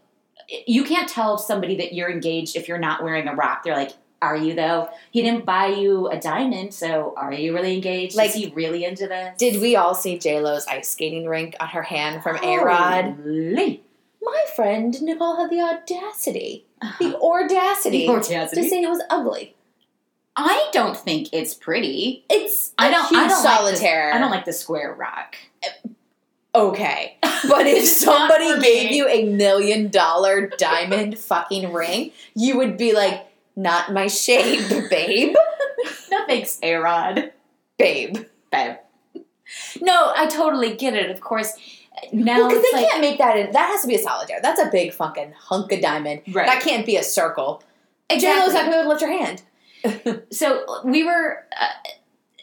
[0.66, 3.64] you can't tell somebody that you're engaged if you're not wearing a rock.
[3.64, 4.90] They're like, are you though?
[5.12, 8.16] He didn't buy you a diamond, so are you really engaged?
[8.16, 9.38] Like- Is he really into this?
[9.38, 13.18] Did we all see J Lo's ice skating rink on her hand from A Rod?
[14.22, 16.66] My friend Nicole had the audacity,
[17.00, 17.16] the uh-huh.
[17.22, 18.62] audacity, The audacity.
[18.64, 19.56] to say it was ugly.
[20.36, 22.26] I don't think it's pretty.
[22.30, 23.16] It's I don't.
[23.16, 24.06] I don't solitaire.
[24.06, 25.36] Like the, I don't like the square rock.
[26.56, 32.94] Okay, but if somebody gave you a million dollar diamond fucking ring, you would be
[32.94, 35.36] like, "Not my shape, babe,
[36.12, 37.32] No thanks, A Rod.
[37.78, 38.18] babe."
[38.52, 38.78] babe.
[39.82, 41.10] No, I totally get it.
[41.12, 41.54] Of course,
[42.12, 43.52] Now Because it's they like can't make that in.
[43.52, 44.40] That has to be a solitaire.
[44.42, 46.22] That's a big fucking hunk of diamond.
[46.32, 46.48] Right.
[46.48, 47.62] That can't be a circle.
[48.10, 48.42] Exactly.
[48.42, 50.24] Lo's not able to lift her hand.
[50.32, 51.66] so we were uh,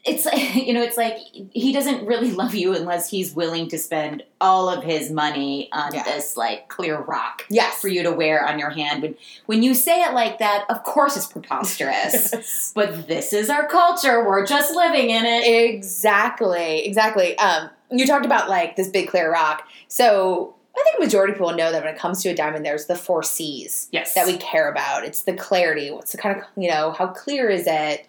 [0.06, 1.16] it's like you know it's like
[1.52, 5.92] he doesn't really love you unless he's willing to spend all of his money on
[5.94, 6.04] Yeah.
[6.04, 7.80] this like clear rock Yes.
[7.80, 9.14] for you to wear on your hand when
[9.46, 14.24] when you say it like that of course it's preposterous but this is our culture
[14.26, 16.84] we're just living in it exactly.
[16.86, 17.36] Exactly.
[17.38, 19.66] Um, you talked about like this big clear rock.
[19.88, 22.64] So I think a majority of people know that when it comes to a diamond,
[22.66, 25.04] there's the four C's yes that we care about.
[25.04, 25.90] It's the clarity.
[25.90, 28.06] What's the kind of you know how clear is it?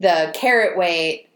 [0.00, 1.28] The carat weight,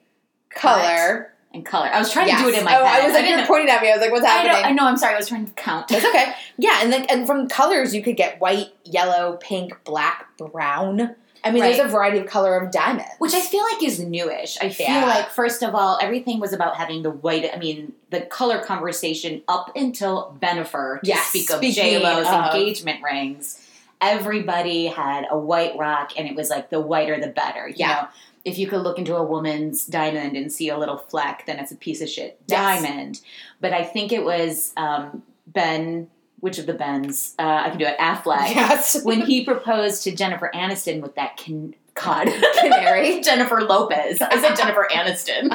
[0.50, 1.32] color.
[1.54, 3.24] and color i was trying to do it in my oh, head I was like,
[3.24, 3.88] didn't you're pointing at me.
[3.90, 4.52] I was like, what's I happening?
[4.62, 6.32] know, I know i'm sorry i was trying to count That's okay.
[6.58, 11.16] Yeah, and then and from colors you could get white, yellow, pink, black, brown.
[11.44, 13.10] I mean, there's a variety of color of diamonds.
[13.18, 14.58] Which I feel like is newish.
[14.60, 15.06] I feel Yeah.
[15.06, 17.50] like first of all, everything was about having the white.
[17.52, 23.02] I mean, the color conversation up until Bennifer to Yes, speak of J Lo's engagement
[23.02, 23.58] rings.
[24.00, 27.66] Everybody had a white rock, and it was like the whiter the better.
[27.66, 27.88] You Yeah.
[27.88, 28.08] know,
[28.44, 31.70] if you could look into a woman's diamond and see a little fleck, then it's
[31.72, 32.82] a piece of shit Yes.
[32.82, 33.20] diamond.
[33.60, 36.08] But I think it was um, Ben.
[36.40, 37.36] Which of the Bens?
[37.38, 37.96] Uh, I can do it.
[37.98, 42.26] Affleck yes, when he proposed to Jennifer Aniston with that can- God
[42.60, 43.20] canary.
[43.20, 44.20] Jennifer Lopez.
[44.20, 45.50] I said Jennifer Aniston.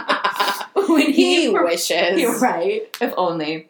[0.87, 2.17] when he he, pro- wishes.
[2.21, 2.83] You're right.
[3.01, 3.67] If only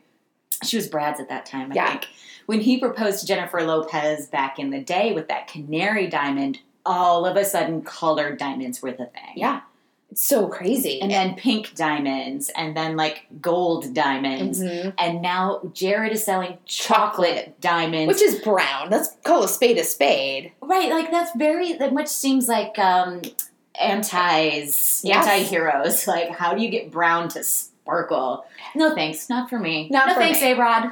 [0.64, 1.72] she was Brad's at that time.
[1.72, 1.90] I Yeah.
[1.92, 2.08] think
[2.46, 7.26] when he proposed to Jennifer Lopez back in the day with that canary diamond, all
[7.26, 9.34] of a sudden colored diamonds were the thing.
[9.36, 9.62] Yeah,
[10.10, 11.02] it's so crazy.
[11.02, 14.94] And then pink diamonds, and then like gold diamonds, Mhm.
[14.98, 18.90] and now Jared is selling chocolate, diamonds, which is brown.
[18.90, 20.54] Let's call a spade a spade.
[20.62, 23.22] Right, like that's very that much seems like um
[23.80, 25.28] antis, Yes.
[25.28, 26.08] anti-heroes.
[26.16, 28.46] Like how do you get brown to sparkle?
[28.76, 29.88] No thanks, not for me.
[29.92, 30.52] Not no thanks, me.
[30.52, 30.92] A-Rod.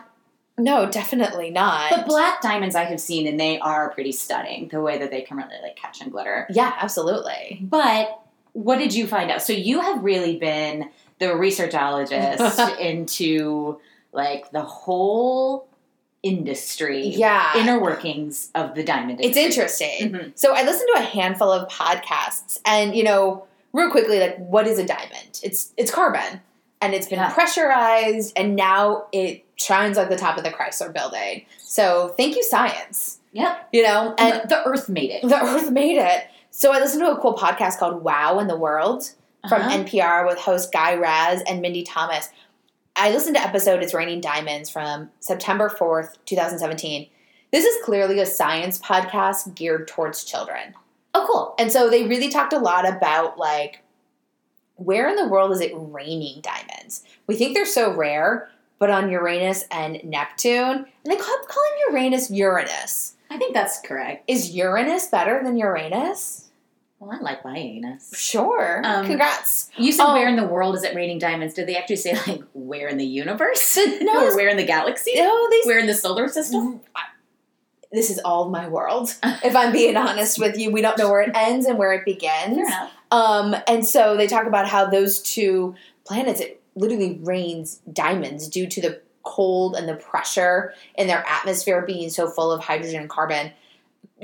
[0.58, 1.90] No, definitely not.
[1.92, 5.22] But black diamonds I have seen and they are pretty stunning, the way that they
[5.22, 6.48] can really like catch and glitter.
[6.50, 7.60] yeah, absolutely.
[7.62, 8.20] But
[8.54, 9.42] what did you find out?
[9.42, 10.90] So you have really been
[11.20, 13.80] the researchologist into
[14.14, 15.68] like the whole
[16.24, 19.86] industry, Yeah, inner workings of the diamond it's industry.
[19.88, 20.12] interesting.
[20.12, 20.32] Mhm.
[20.40, 24.66] So I listened to a handful of podcasts, and you know, real quickly, like, what
[24.68, 25.40] is a diamond?
[25.44, 26.42] It's it's carbon,
[26.82, 27.34] and it's been Yeah.
[27.34, 31.46] pressurized, and now it shines like the top of the Chrysler Building.
[31.60, 33.20] So thank you, science.
[33.34, 33.70] Yep.
[33.74, 35.22] You know, And and the, the earth made it.
[35.28, 36.26] the Earth made it.
[36.52, 39.12] So I listened to a cool podcast called Wow in the World
[39.50, 39.78] from Uh-huh.
[39.84, 42.30] NPR with host Guy Raz and Mindy Thomas.
[42.96, 47.10] I listened to episode It's Raining Diamonds from September 4th, 2017.
[47.52, 50.74] This is clearly a science podcast geared towards children.
[51.14, 51.56] Oh, cool.
[51.60, 53.82] And so they really talked a lot about like
[54.76, 57.04] where in the world is it raining diamonds?
[57.28, 62.30] We think they're so rare, but on Uranus and Neptune, and they kept calling Uranus
[62.32, 63.14] Uranus.
[63.30, 64.24] I think that's correct.
[64.30, 66.50] Is Uranus better than Uranus?
[67.00, 68.12] Well, I like my anus.
[68.18, 68.82] Sure.
[68.86, 69.70] Um, Congrats.
[69.78, 70.14] You said Oh.
[70.14, 71.54] where in the world is it raining diamonds?
[71.54, 73.78] Did they actually say like where in the universe?
[74.02, 74.26] No.
[74.28, 75.12] or where in the galaxy?
[75.16, 75.66] No, these.
[75.66, 76.80] Where in the solar system?
[77.92, 79.14] This is all my world.
[79.24, 82.04] If I'm being honest with you, we don't know where it ends and where it
[82.06, 82.60] begins.
[83.12, 88.68] Um, and so they talk about how those two planets, it literally rains diamonds due
[88.68, 93.10] to the cold and the pressure in their atmosphere being so full of hydrogen and
[93.10, 93.52] carbon.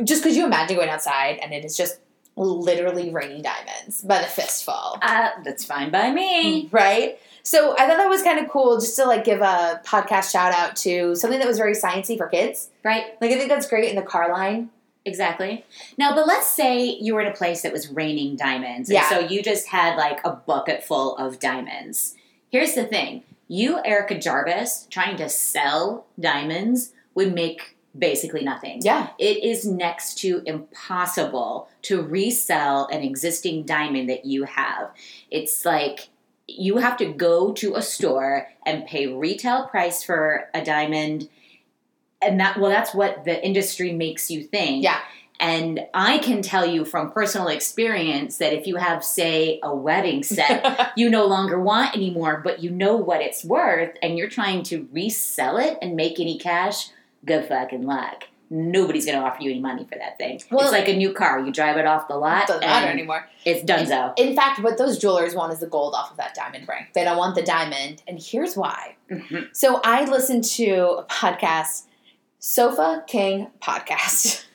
[0.03, 1.99] Just could you imagine going outside and it is just
[2.35, 4.97] literally raining diamonds by the fistful?
[5.01, 6.69] Uh, that's fine by me.
[6.71, 7.19] Right?
[7.43, 10.53] So I thought that was kind of cool just to like give a podcast shout
[10.53, 12.69] out to something that was very sciencey for kids.
[12.83, 13.05] Right?
[13.19, 14.69] Like I think that's great in the car line.
[15.03, 15.65] Exactly.
[15.97, 18.89] Now, but let's say you were in a place that was raining diamonds.
[18.89, 19.09] And Yeah.
[19.09, 22.15] so you just had like a bucket full of diamonds.
[22.51, 28.79] Here's the thing you, Erica Jarvis, trying to sell diamonds would make basically nothing.
[28.81, 29.09] Yeah.
[29.19, 34.91] It is next to impossible to resell an existing diamond that you have.
[35.29, 36.09] It's like
[36.47, 41.29] you have to go to a store and pay retail price for a diamond.
[42.21, 44.83] And that, well, that's what the industry makes you think.
[44.83, 44.99] Yeah.
[45.41, 50.21] And I can tell you from personal experience that if you have, say, a wedding
[50.37, 54.61] set you no longer want anymore, but you know what it's worth, and you're trying
[54.63, 56.89] to resell it and make any cash,
[57.25, 58.25] good fucking luck.
[58.53, 60.41] Nobody's going to offer you any money for that thing.
[60.51, 61.39] Well- it's like a new car.
[61.39, 63.25] You drive it off the lot, It doesn't matter anymore.
[63.45, 64.13] it's donezo.
[64.19, 66.85] In fact, what those jewelers want is the gold off of that diamond ring.
[66.93, 68.95] They don't want the diamond, and here's why.
[69.09, 69.55] Mhm.
[69.55, 71.83] So I listened to a podcast,
[72.39, 74.45] Sofa King Podcast.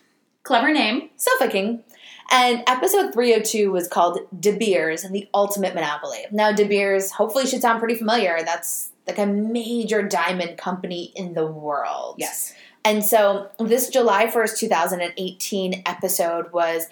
[0.47, 1.11] Clever name.
[1.17, 1.83] Sofa King.
[2.31, 6.25] And episode 302 was called De Beers and the Ultimate Monopoly.
[6.31, 8.39] Now, De Beers hopefully should sound pretty familiar.
[8.45, 12.15] That's like a major diamond company in the world.
[12.19, 12.55] Yes.
[12.85, 16.87] And so this July 1st, 2018 episode was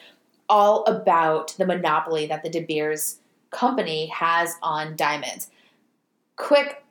[0.48, 5.48] all about the monopoly that the De Beers company has on diamonds.
[6.34, 6.84] Quick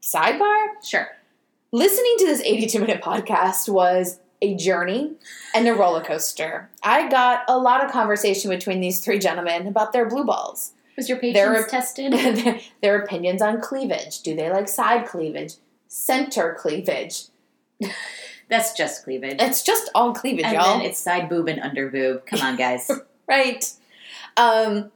[0.00, 1.08] sidebar Sure.
[1.72, 5.12] listening to this 82 minute podcast was a journey
[5.54, 6.68] and a roller coaster.
[6.82, 11.08] I got a lot of conversation between these three gentlemen about their blue balls, Was
[11.08, 12.12] your patience There are- tested?
[12.12, 14.20] their, their opinions on cleavage.
[14.22, 15.54] Do they like side cleavage,
[15.88, 17.22] center cleavage?
[18.48, 19.36] That's just cleavage.
[19.40, 20.78] It's just all cleavage, and y'all.
[20.78, 22.26] then it's side boob and under boob.
[22.26, 22.90] Come on, guys.
[23.28, 23.64] right?
[24.36, 24.90] Um,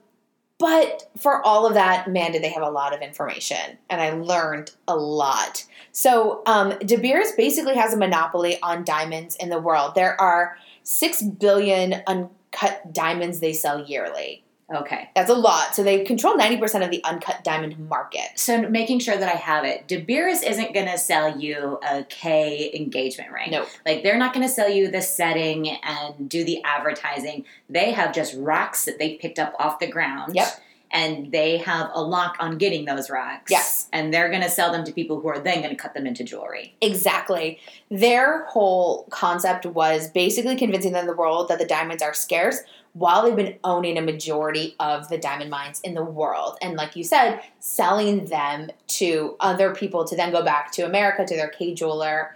[0.58, 4.10] but for all of that, man, did they have a lot of information, and I
[4.10, 5.64] learned a lot.
[5.92, 9.94] So, um, De Beers basically has a monopoly on diamonds in the world.
[9.94, 14.44] There are six billion uncut diamonds they sell yearly.
[14.74, 15.11] Okay.
[15.14, 15.76] That's a lot.
[15.76, 18.31] So they control ninety percent of the uncut diamond market.
[18.35, 19.87] So making sure that I have it.
[19.87, 23.52] De Beers isn't going to sell you a Kay engagement ring.
[23.52, 23.68] Nope.
[23.85, 27.44] Like they're not going to sell you the setting and do the advertising.
[27.70, 30.35] They have just rocks that they picked up off the ground.
[30.35, 30.48] Yep.
[30.90, 33.50] And they have a lock on getting those rocks.
[33.50, 33.88] Yes.
[33.92, 36.07] And they're going to sell them to people who are then going to cut them
[36.07, 36.74] into jewelry.
[36.81, 37.59] Exactly.
[37.90, 42.61] Their whole concept was basically convincing them the world that the diamonds are scarce
[42.96, 46.56] while they've been owning a majority of the diamond mines in the world.
[46.62, 51.26] And like you said, selling them to other people to then go back to America
[51.26, 52.35] to their Kay jeweler,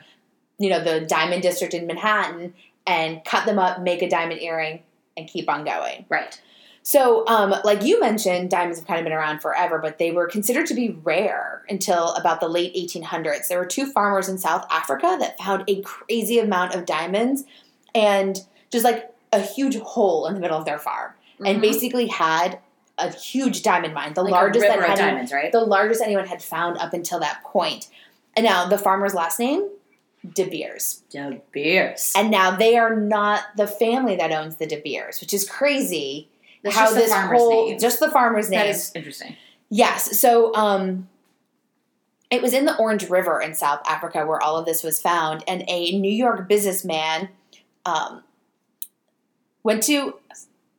[0.58, 2.52] you know, the diamond district in Manhattan
[2.86, 4.82] and cut them up, make a diamond earring
[5.16, 6.04] and keep on going.
[6.10, 6.38] Right.
[6.82, 10.26] So, um, like you mentioned, diamonds have kind of been around forever, but they were
[10.26, 13.48] considered to be rare until about the late 1800s.
[13.48, 17.44] There were two farmers in South Africa that found a crazy amount of diamonds
[17.94, 18.38] and
[18.70, 21.12] just like a huge hole in the middle of their farm,
[21.44, 21.62] and Mhm.
[21.62, 22.58] basically had
[22.98, 25.50] a huge diamond mine, the Like largest that had diamonds, right?
[25.52, 27.88] the largest anyone had found up until that point.
[28.36, 29.68] And now the farmer's last name,
[30.34, 31.02] De Beers.
[31.10, 32.12] De Beers.
[32.14, 36.28] And now they are not the family that owns the De Beers, which is crazy
[36.62, 37.78] That's how just the this farmer's whole name.
[37.78, 38.60] just the farmer's name.
[38.60, 39.36] That is interesting.
[39.70, 40.20] yes.
[40.20, 41.08] So um
[42.30, 45.42] it was in the Orange River in South Africa where all of this was found,
[45.48, 47.28] and a New York businessman
[47.86, 48.22] um,
[49.62, 50.14] went to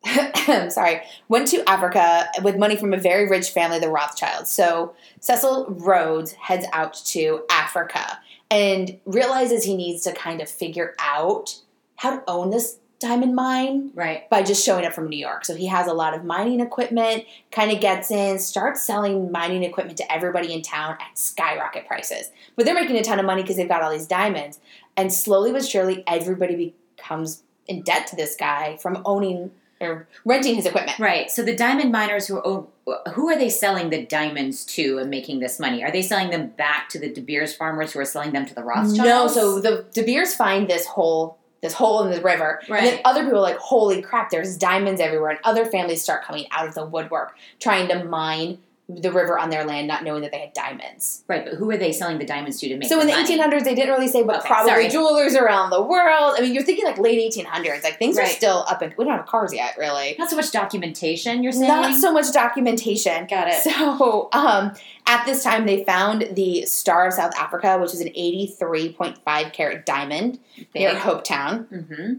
[0.69, 4.49] sorry went to Africa with money from a very rich family, the Rothschilds.
[4.49, 10.95] So Cecil Rhodes heads out to Africa and realizes he needs to kind of figure
[10.99, 11.61] out
[11.97, 14.29] how to own this diamond mine Right.
[14.29, 15.43] by just showing up from New York.
[15.43, 19.63] So he has a lot of mining equipment, kind of gets in, starts selling mining
[19.63, 22.29] equipment to everybody in town at skyrocket prices.
[22.55, 24.59] But they're making a ton of money because they've got all these diamonds.
[24.95, 30.55] And slowly but surely, everybody becomes in debt to this guy from owning or renting
[30.55, 30.99] his equipment.
[30.99, 31.29] Right.
[31.31, 32.67] So the diamond miners who are,
[33.13, 35.83] who are they selling the diamonds to and making this money?
[35.83, 38.53] Are they selling them back to the De Beers farmers who are selling them to
[38.53, 38.99] the Rothschilds?
[38.99, 42.99] No, so the De Beers find this hole, this hole in the river, and then
[43.05, 44.29] other people are like, "Holy crap!
[44.29, 48.59] There's diamonds everywhere!" And other families start coming out of the woodwork, trying to mine
[48.89, 51.23] the river on their land, not knowing that they had diamonds.
[51.27, 53.63] right, but who are they selling the diamonds to to make So in the 1800s,
[53.63, 54.89] they didn't really say, but Okay, probably sorry.
[54.89, 56.35] jewelers around the world.
[56.37, 57.83] I mean, you're thinking like late 1800s.
[57.83, 60.15] Like things are still up and we don't have cars yet, really.
[60.19, 61.67] Not so much documentation, you're saying?
[61.67, 63.27] Not so much documentation.
[63.27, 63.61] Got it.
[63.63, 64.73] So, um,
[65.07, 69.85] at this time, they found the Star of South Africa, which is an 83.5 carat
[69.85, 70.39] diamond
[70.75, 71.01] near Big.
[71.01, 71.67] Hopetown.
[71.67, 72.13] Mm-hmm.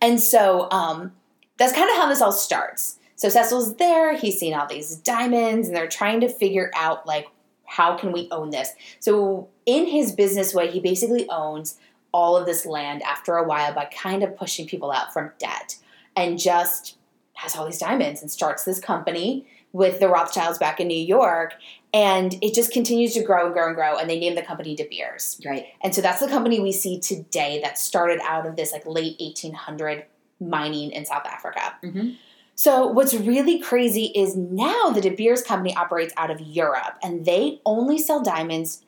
[0.00, 1.12] And so um,
[1.56, 2.98] that's kind of how this all starts.
[3.16, 7.28] So Cecil's there, he's seen all these diamonds, and they're trying to figure out like
[7.64, 8.70] how can we own this.
[9.00, 11.78] So in his business way, he basically owns
[12.12, 15.76] all of this land after a while by kind of pushing people out from debt
[16.16, 16.96] and just
[17.34, 21.54] has all these diamonds and starts this company with the Rothschilds back in New York.
[21.92, 23.98] And it just continues to grow and grow and grow.
[23.98, 25.40] And they named the company De Beers.
[25.44, 25.66] Right.
[25.82, 29.16] And so that's the company we see today that started out of this like late
[29.18, 30.04] 1800
[30.40, 31.74] mining in South Africa.
[31.82, 32.10] Mm-hmm.
[32.56, 37.24] So what's really crazy is now the De Beers company operates out of Europe and
[37.24, 38.82] they only sell diamonds,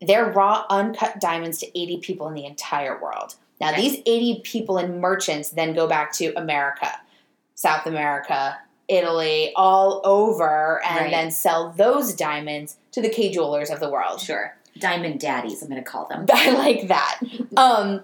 [0.00, 3.34] their raw uncut diamonds to 80 people in the entire world.
[3.60, 6.88] Now these 80 people and merchants then go back to America,
[7.54, 8.56] South America,
[8.88, 11.10] Italy, all over and Right.
[11.10, 14.20] then sell those diamonds to the Kay jewelers of the world.
[14.20, 14.56] Sure.
[14.78, 16.24] Diamond daddies, I'm going to call them.
[16.32, 17.20] I like that.
[17.56, 18.02] Um,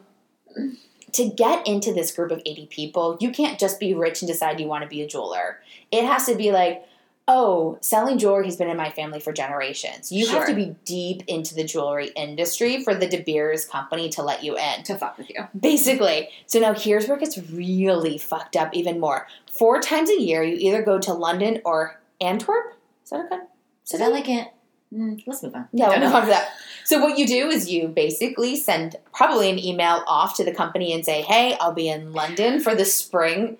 [1.12, 4.60] to get into this group of 80 people, you can't just be rich and decide
[4.60, 5.60] you want to be a jeweler.
[5.90, 6.86] It has to be like,
[7.28, 10.12] oh, selling jewelry has been in my family for generations.
[10.12, 14.22] You have to be deep into the jewelry industry for the De Beers company to
[14.22, 14.82] let you in.
[14.84, 15.46] To fuck with you.
[15.58, 16.28] Basically.
[16.46, 19.26] So now here's where it gets really fucked up even more.
[19.50, 22.74] Four times a year, you either go to London or Antwerp.
[23.04, 23.40] Is that good?
[23.84, 24.48] Is that like it?
[24.96, 25.68] Mm, let's move on.
[25.72, 26.52] Yeah, we'll move on to that.
[26.84, 30.92] So what you do is you basically send probably an email off to the company
[30.92, 33.58] and say, "Hey, I'll be in London for the spring,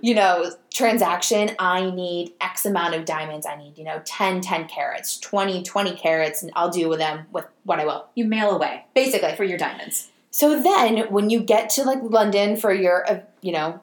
[0.00, 1.52] you know, transaction.
[1.58, 3.46] I need X amount of diamonds.
[3.46, 7.26] I need, you know, 10 10 carats, 20 20 carats, and I'll do with them
[7.32, 9.34] with what I will." You mail away Basically.
[9.34, 10.08] for your diamonds.
[10.30, 13.80] So then when you get to like London for your uh, you know,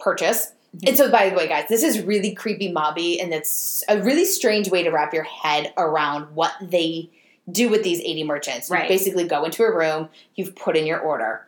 [0.00, 0.52] purchase,
[0.86, 4.24] And so by the way, guys, this is really creepy mobby and it's a really
[4.24, 7.10] strange way to wrap your head around what they
[7.50, 8.70] do with these 80 merchants.
[8.70, 8.88] You Right.
[8.88, 11.46] basically go into a room, you've put in your order.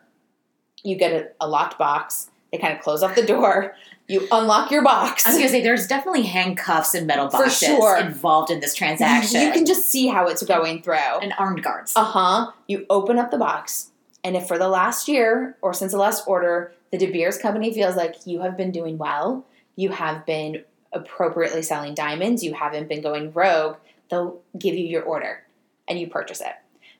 [0.83, 2.29] You get a, a locked box.
[2.51, 3.73] They kind of close off the door.
[4.09, 5.25] You unlock your box.
[5.25, 7.97] I was gonna say there's definitely handcuffs and metal boxes sure.
[7.97, 9.41] involved in this transaction.
[9.41, 10.93] You can just see how it's going through.
[11.21, 11.93] and armed guards.
[11.95, 12.51] Uh huh.
[12.67, 16.25] You open up the box, and if for the last year or since the last
[16.27, 19.43] order, the De Beers company feels like you have been doing well,
[19.75, 23.77] you have been appropriately selling diamonds, you haven't been going rogue,
[24.11, 25.41] they'll give you your order
[25.87, 26.53] and you purchase it.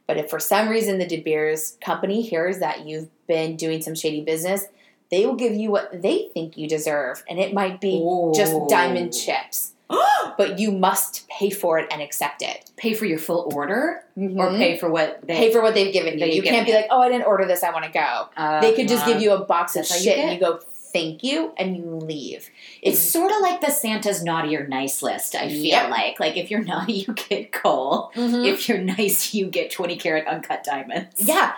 [0.08, 3.94] But if for some reason the De Beers company hears that you've been doing some
[3.94, 4.66] shady business,
[5.12, 8.04] they will give you what they think you deserve, and it might be
[8.34, 9.73] just diamond chips.
[10.38, 12.70] but you must pay for it and accept it.
[12.76, 14.58] pay for your full order or Mhm.
[14.58, 16.26] pay for what they pay for what they've given you.
[16.26, 16.78] You can't be you.
[16.78, 17.64] like, oh, I didn't order this.
[17.64, 18.28] I want to go.
[18.36, 20.60] Uh, they could just uh, give you a box of shit and you go,
[20.92, 22.50] thank you, and you leave.
[22.82, 25.34] It's It's sort of like the Santa's naughty or nice list.
[25.36, 25.90] I feel Yep.
[25.92, 28.12] like like if you're naughty, you get coal.
[28.16, 28.46] Mhm.
[28.52, 31.22] If you're nice, you get twenty karat uncut diamonds.
[31.22, 31.54] yeah.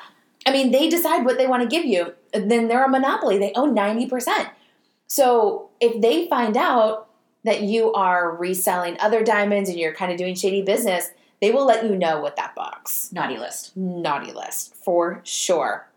[0.48, 2.14] I mean, they decide what they want to give you.
[2.34, 3.38] and Then they're a monopoly.
[3.40, 4.48] They own ninety percent.
[5.08, 7.05] So if they find out
[7.46, 11.66] that you are reselling other diamonds and you're kind of doing shady business, they will
[11.66, 13.10] let you know with that box.
[13.14, 13.76] naughty list.
[13.78, 15.88] naughty list for sure.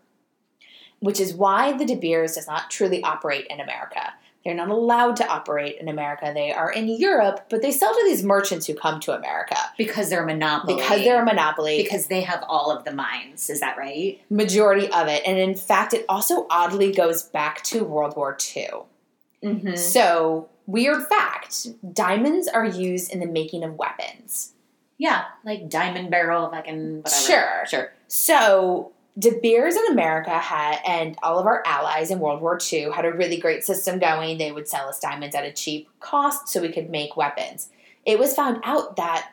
[0.99, 4.13] Which is why the De Beers does not truly operate in America.
[4.45, 6.31] They're not allowed to operate in America.
[6.33, 10.09] They are in Europe, but they sell to these merchants who come to America Because
[10.09, 10.75] they're a monopoly.
[10.75, 11.83] because they're a monopoly.
[11.83, 13.49] because they have all of the mines.
[13.49, 14.19] Is that right?
[14.29, 18.67] majority of it, and in fact, it also oddly goes back to World War II.
[19.43, 19.75] Mm-hmm.
[19.75, 24.53] So, weird fact: diamonds are used in the making of weapons.
[24.97, 27.09] Yeah, like diamond barrel, fucking whatever.
[27.09, 27.65] Sure.
[27.67, 27.93] sure.
[28.07, 32.91] So De Beers in America had, and all of our allies in World War II
[32.91, 34.37] had a really great system going.
[34.37, 37.69] They would sell us diamonds at a cheap cost so we could make weapons.
[38.05, 39.31] It was found out that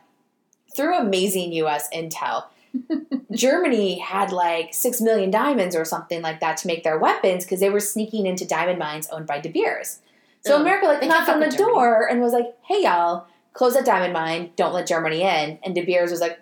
[0.74, 1.88] through amazing U.S.
[1.94, 2.46] intel,
[3.32, 7.60] Germany had like six million diamonds or something like that to make their weapons because
[7.60, 10.00] they were sneaking into diamond mines owned by De Beers.
[10.46, 11.72] So America like they knocked on the Germany.
[11.72, 14.52] door and was like, "Hey y'all, close that diamond mine.
[14.56, 16.38] Don't let Germany in." And De Beers was like,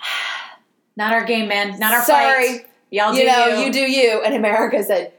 [0.96, 1.78] Not our game, man.
[1.78, 2.58] Not our Sorry.
[2.58, 2.66] fight.
[2.90, 3.66] Y'all do you know, you.
[3.66, 4.22] you do you.
[4.22, 5.12] And America said,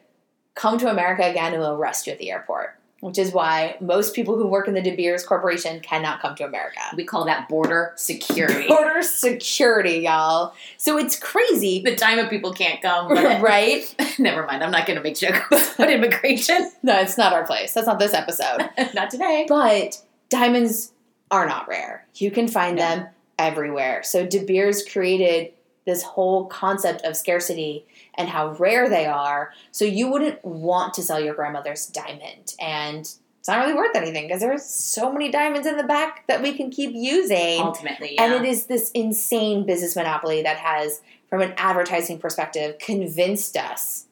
[0.56, 2.80] come to America again and we'll arrest you at the airport.
[3.04, 6.46] Which is why most people who work in the De Beers Corporation cannot come to
[6.46, 6.80] America.
[6.96, 8.66] We call that border security.
[8.70, 10.54] Border security, y'all.
[10.78, 13.12] So it's crazy, the time of people can't come.
[13.44, 13.94] Right?
[14.20, 14.64] Never mind.
[14.64, 16.72] I'm not going to make jokes about immigration.
[16.82, 17.74] No, it's not our place.
[17.74, 18.70] That's not this episode.
[18.94, 19.46] not today.
[19.50, 20.94] But diamonds
[21.30, 22.06] are not rare.
[22.16, 22.84] You can find No.
[22.84, 24.04] them everywhere.
[24.04, 25.52] So De Beers created
[25.86, 27.86] this whole concept of scarcity
[28.16, 29.52] and how rare they are.
[29.72, 32.54] So you wouldn't want to sell your grandmother's diamond.
[32.60, 36.42] And it's not really worth anything because there's so many diamonds in the back that
[36.42, 37.60] we can keep using.
[37.60, 38.24] Ultimately, yeah.
[38.24, 44.06] And it is this insane business monopoly that has, from an advertising perspective, convinced us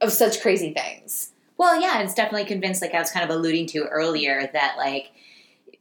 [0.00, 1.32] of such crazy things.
[1.58, 5.10] Well, yeah, it's definitely convinced, like I was kind of alluding to earlier, that like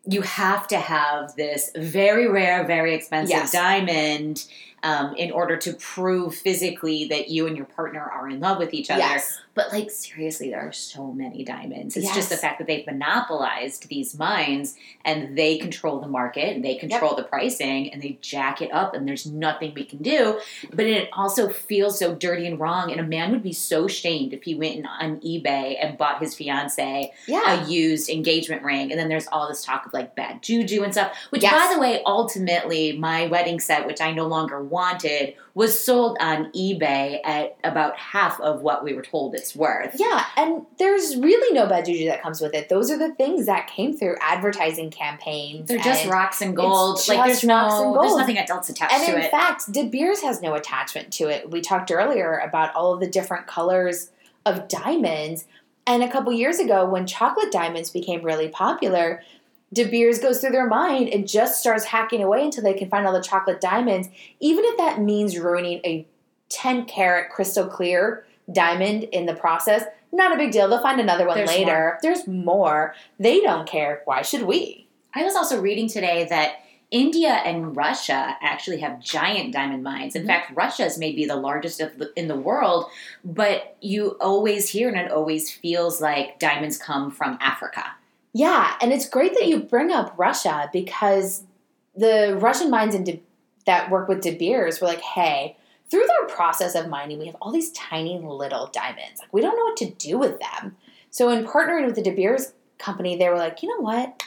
[0.05, 3.51] you have to have this very rare, very expensive Yes.
[3.51, 4.45] diamond
[4.83, 8.73] um, in order to prove physically that you and your partner are in love with
[8.73, 8.99] each other.
[8.99, 9.39] Yes.
[9.55, 11.97] But like seriously, there are so many diamonds.
[11.97, 16.63] It's just the fact that they've monopolized these mines and they control the market and
[16.63, 20.39] they control the pricing and they jack it up and there's nothing we can do.
[20.71, 22.89] But it also feels so dirty and wrong.
[22.91, 26.35] And a man would be so shamed if he went on eBay and bought his
[26.35, 27.65] fiance Yeah.
[27.65, 28.91] a used engagement ring.
[28.91, 31.13] And then there's all this talk of like bad juju and stuff.
[31.31, 31.51] Which Yes.
[31.67, 36.51] by the way, ultimately my wedding set, which I no longer wanted, was sold on
[36.53, 39.95] eBay at about half of what we were told it's worth.
[39.95, 42.69] Yeah, and there's really no bad juju that comes with it.
[42.69, 45.67] Those are the things that came through advertising campaigns.
[45.67, 46.99] They're just rocks and gold.
[47.07, 50.21] Like there's rocks no, and there's nothing else attached And to in fact, De Beers
[50.21, 51.49] has no attachment to it.
[51.49, 54.11] We talked earlier about all of the different colors
[54.45, 55.45] of diamonds.
[55.87, 59.23] And a couple years ago, when chocolate diamonds became really popular,
[59.71, 63.05] De Beers goes through their mind and just starts hacking away until they can find
[63.05, 64.09] all the chocolate diamonds,
[64.39, 66.07] even if that means ruining a
[66.49, 69.83] 10 carat crystal clear diamond in the process.
[70.11, 70.67] Not a big deal.
[70.67, 71.99] They'll find another one There's later.
[72.01, 72.95] There's more.
[73.19, 74.01] They don't care.
[74.05, 74.87] Why should we?
[75.13, 80.15] I was also reading today that India and Russia actually have giant diamond mines.
[80.15, 80.27] In Mhm.
[80.27, 82.89] fact, Russia's may be the largest of the, in the world,
[83.23, 87.83] but you always hear and it always feels like diamonds come from Africa.
[88.33, 91.43] Yeah, and it's great that you bring up Russia because
[91.95, 93.23] the Russian mines in De-
[93.65, 95.57] that work with De Beers were like, hey,
[95.89, 99.19] through their process of mining, we have all these tiny little diamonds.
[99.19, 100.75] Like, we don't know what to do with them.
[101.09, 104.23] So, in partnering with the De Beers company, they were like, you know what?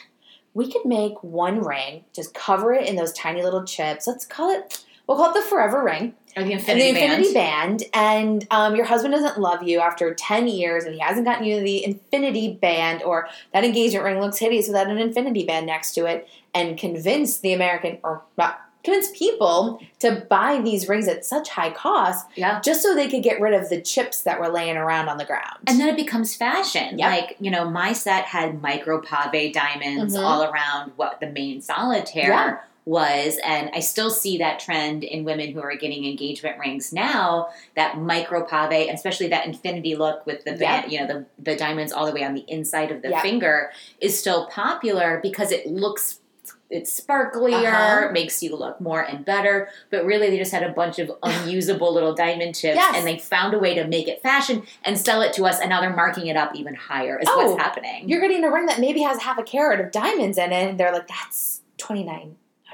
[0.53, 4.05] We could make one ring, just cover it in those tiny little chips.
[4.05, 7.79] Let's call it, we'll call it the Forever Ring Or the Infinity, the Infinity Band.
[7.79, 11.45] Band, and um, your husband doesn't love you after 10 years and he hasn't gotten
[11.45, 15.93] you the Infinity Band, or that engagement ring looks hideous without an Infinity Band next
[15.95, 21.23] to it, and convince the American, or not, convince people to buy these rings at
[21.23, 22.59] such high cost Yeah.
[22.59, 25.23] just so they could get rid of the chips that were laying around on the
[25.23, 25.57] ground.
[25.67, 26.99] And then it becomes fashion.
[26.99, 27.09] Yep.
[27.09, 30.21] Like, you know, my set had micro pave diamonds Mhm.
[30.23, 32.57] all around what the main solitaire Yeah.
[32.85, 33.39] Was.
[33.45, 37.97] And I still see that trend in women who are getting engagement rings now, that
[37.97, 40.59] micro pave, especially that infinity look with the Yep.
[40.59, 43.21] band, you know, the, the diamonds all the way on the inside of the Yep.
[43.21, 43.71] finger
[44.01, 46.19] is still popular because it looks
[46.69, 48.11] it's sparklier, Uh-huh.
[48.11, 49.69] makes you look more and better.
[49.91, 52.95] But really, they just had a bunch of unusable little diamond chips, Yes.
[52.97, 55.59] and they found a way to make it fashion and sell it to us.
[55.59, 57.19] And now they're marking it up even higher.
[57.19, 58.09] Is Oh, what's happening.
[58.09, 60.79] You're getting a ring that maybe has half a carat of diamonds in it, and
[60.79, 61.61] they're like, that's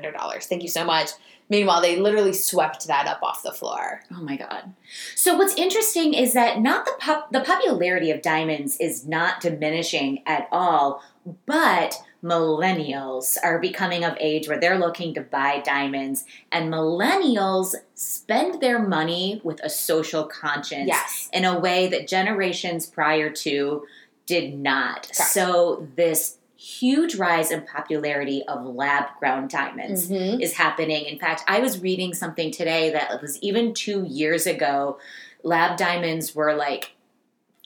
[0.04, 0.44] $2,900.
[0.46, 1.10] Thank you so much.
[1.52, 4.04] Meanwhile, they literally swept that up off the floor.
[4.14, 4.72] Oh my god!
[5.16, 10.22] So what's interesting is that not the pop, the popularity of diamonds is not diminishing
[10.28, 11.02] at all,
[11.48, 18.62] but millennials are becoming of age where they're looking to buy diamonds, and millennials spend
[18.62, 21.30] their money with a social conscience Yes.
[21.34, 23.86] in a way that generations prior to
[24.26, 25.04] did not.
[25.04, 25.16] Correct.
[25.32, 30.42] So this huge rise in popularity of lab grown diamonds Mhm.
[30.42, 31.06] is happening.
[31.06, 35.00] In fact, I was reading something today that was even two years ago,
[35.42, 36.92] lab diamonds were like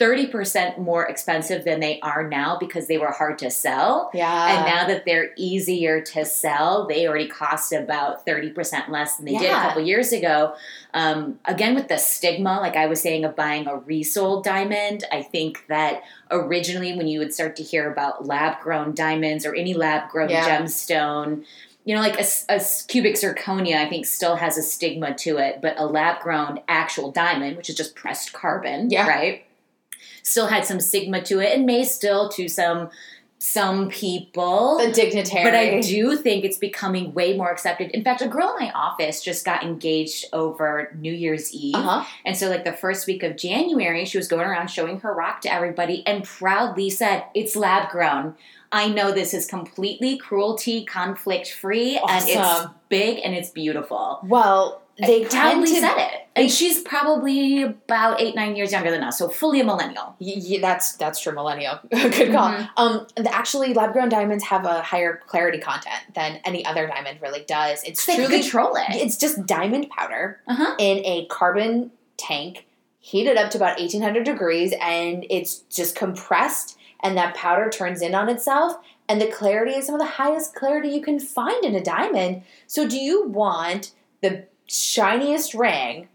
[0.04, 4.12] 30% more expensive than they are now because they were hard to sell.
[4.14, 4.58] Yeah.
[4.58, 9.38] and now that they're easier to sell, they already cost about 30% less than they
[9.38, 10.56] did a couple years ago.
[10.94, 15.22] Um, again, with the stigma, like I was saying, of buying a resold diamond, I
[15.24, 19.74] think that originally when you would start to hear about lab grown diamonds or any
[19.74, 20.60] lab grown Yeah.
[20.60, 21.46] gemstone,
[21.86, 25.76] you know, like a cubic zirconia, I think still has a stigma to it, but
[25.78, 29.08] a lab grown actual diamond, which is just pressed carbon, Yeah.
[29.08, 29.46] right?
[30.24, 32.90] Still had some stigma to it and may still to some
[33.44, 34.78] some people.
[34.78, 35.44] the dignitary.
[35.44, 37.92] But I do think it's becoming way more accepted.
[37.92, 41.76] In fact, a girl in my office just got engaged over New Year's Eve.
[41.76, 42.06] Uh-huh.
[42.24, 45.42] And so, like, the first week of January, she was going around showing her rock
[45.42, 48.36] to everybody and proudly said, It's lab grown.
[48.72, 54.22] I know this is completely cruelty, conflict free, and it's big and it's beautiful.
[54.24, 55.74] Well, they tend to.
[55.80, 56.20] said it.
[56.36, 60.16] And she's probably about eight, nine years younger than us, so fully a millennial.
[60.62, 61.80] That's that's true, millennial.
[61.92, 62.50] Good call.
[62.54, 62.70] Mhm.
[62.78, 67.44] Um, actually, lab grown diamonds have a higher clarity content than any other diamond really
[67.48, 67.84] does.
[67.84, 68.86] It's They truly control it.
[68.96, 70.76] it's just diamond powder Uh-huh.
[70.80, 72.66] in a carbon tank,
[73.00, 78.02] heated up to about eighteen hundred degrees, and it's just compressed, and that powder turns
[78.02, 78.78] in on itself.
[79.08, 82.42] And the clarity is some of the highest clarity you can find in a diamond.
[82.68, 83.92] So, do you want
[84.22, 86.08] the shiniest ring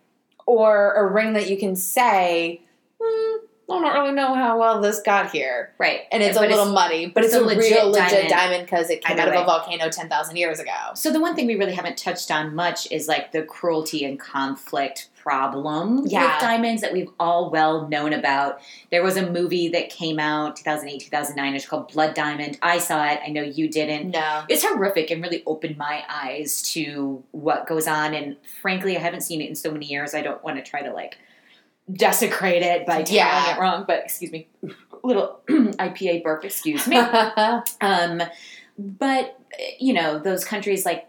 [0.46, 2.60] or a ring that you can say,
[3.00, 3.36] hmm,
[3.70, 5.72] I don't really know how well this got here?
[5.78, 6.00] Right.
[6.10, 8.64] And it's But a little muddy, but it's, it's a, a legit real legit diamond.
[8.64, 10.72] because it came out of a volcano 10,000 years ago.
[10.94, 14.18] So the one thing we really haven't touched on much is like the cruelty and
[14.18, 16.32] conflict problem Yeah.
[16.32, 18.60] with diamonds that we've all well known about.
[18.90, 21.54] There was a movie that came out 2008, 2009.
[21.54, 22.58] It's called Blood Diamond.
[22.62, 23.20] I saw it.
[23.24, 24.10] I know you didn't.
[24.12, 24.44] No.
[24.48, 28.14] It's horrific and really opened my eyes to what goes on.
[28.14, 30.14] And frankly, I haven't seen it in so many years.
[30.14, 31.18] I don't want to try to like
[31.92, 33.56] desecrate it by telling Yeah.
[33.56, 33.84] it wrong.
[33.86, 34.48] But excuse me,
[35.04, 36.44] little IPA burp.
[36.44, 36.96] Excuse me.
[37.80, 38.22] Um,
[38.78, 39.38] but
[39.78, 41.06] you know, those countries like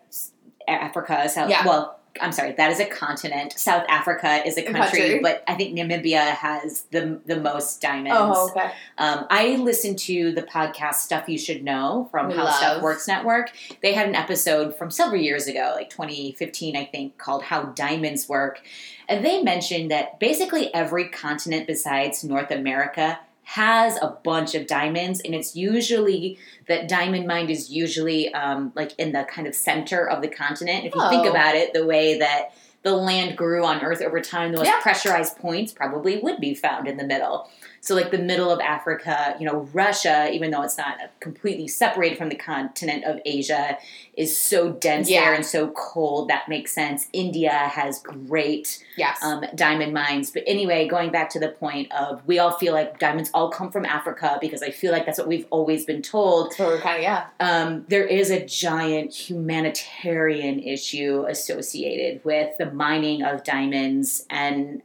[0.68, 1.50] Africa, South.
[1.50, 1.66] Yeah.
[1.66, 3.54] Well, I'm sorry, that is a continent.
[3.58, 5.20] South Africa is a country, country.
[5.22, 8.18] but I think Namibia has the the most diamonds.
[8.20, 8.72] Oh, okay.
[8.98, 12.56] Um, I listened to the podcast Stuff You Should Know from We How love.
[12.56, 13.52] Stuff Works Network.
[13.82, 18.28] They had an episode from several years ago, like 2015, I think, called How Diamonds
[18.30, 18.62] Work.
[19.08, 23.20] And they mentioned that basically every continent besides North America
[23.54, 26.38] has a bunch of diamonds, and it's usually
[26.68, 30.86] that diamond mine is usually um, like in the kind of center of the continent.
[30.86, 31.32] If you think Oh.
[31.32, 34.80] about it, the way that the land grew on Earth over time, those Yeah.
[34.82, 37.50] pressurized points probably would be found in the middle.
[37.82, 42.18] So, like the middle of Africa, you know, Russia, even though it's not completely separated
[42.18, 43.78] from the continent of Asia,
[44.16, 45.22] is so dense Yeah.
[45.26, 46.30] there and so cold.
[46.30, 47.08] That makes sense.
[47.14, 49.18] India has great Yes.
[49.24, 50.30] um, diamond mines.
[50.30, 53.72] But anyway, going back to the point of we all feel like diamonds all come
[53.72, 56.54] from Africa because I feel like that's what we've always been told.
[56.54, 57.26] so we're kind of yeah.
[57.40, 64.82] Um, there is a giant humanitarian issue associated with the mining of diamonds, and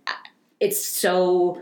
[0.60, 1.60] it's so.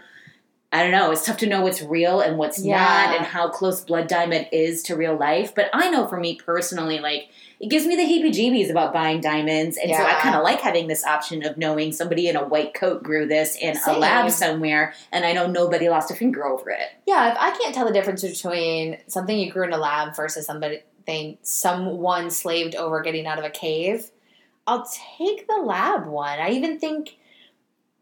[0.72, 1.10] I don't know.
[1.10, 2.78] It's tough to know what's real and what's Yeah.
[2.78, 5.54] not, and how close blood diamond is to real life.
[5.54, 7.28] But I know for me personally, like
[7.60, 10.88] it gives me the heebie-jeebies about buying diamonds, and so I kind of like having
[10.88, 14.94] this option of knowing somebody in a white coat grew this in a lab somewhere,
[15.12, 16.88] and I know nobody lost a finger over it.
[17.06, 20.46] Yeah, if I can't tell the difference between something you grew in a lab versus
[20.46, 20.82] somebody
[21.42, 24.10] someone slaved over getting out of a cave,
[24.66, 26.38] I'll take the lab one.
[26.38, 27.16] I even think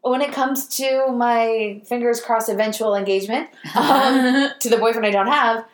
[0.01, 5.27] when it comes to my fingers crossed eventual engagement um, to the boyfriend I don't
[5.27, 5.65] have,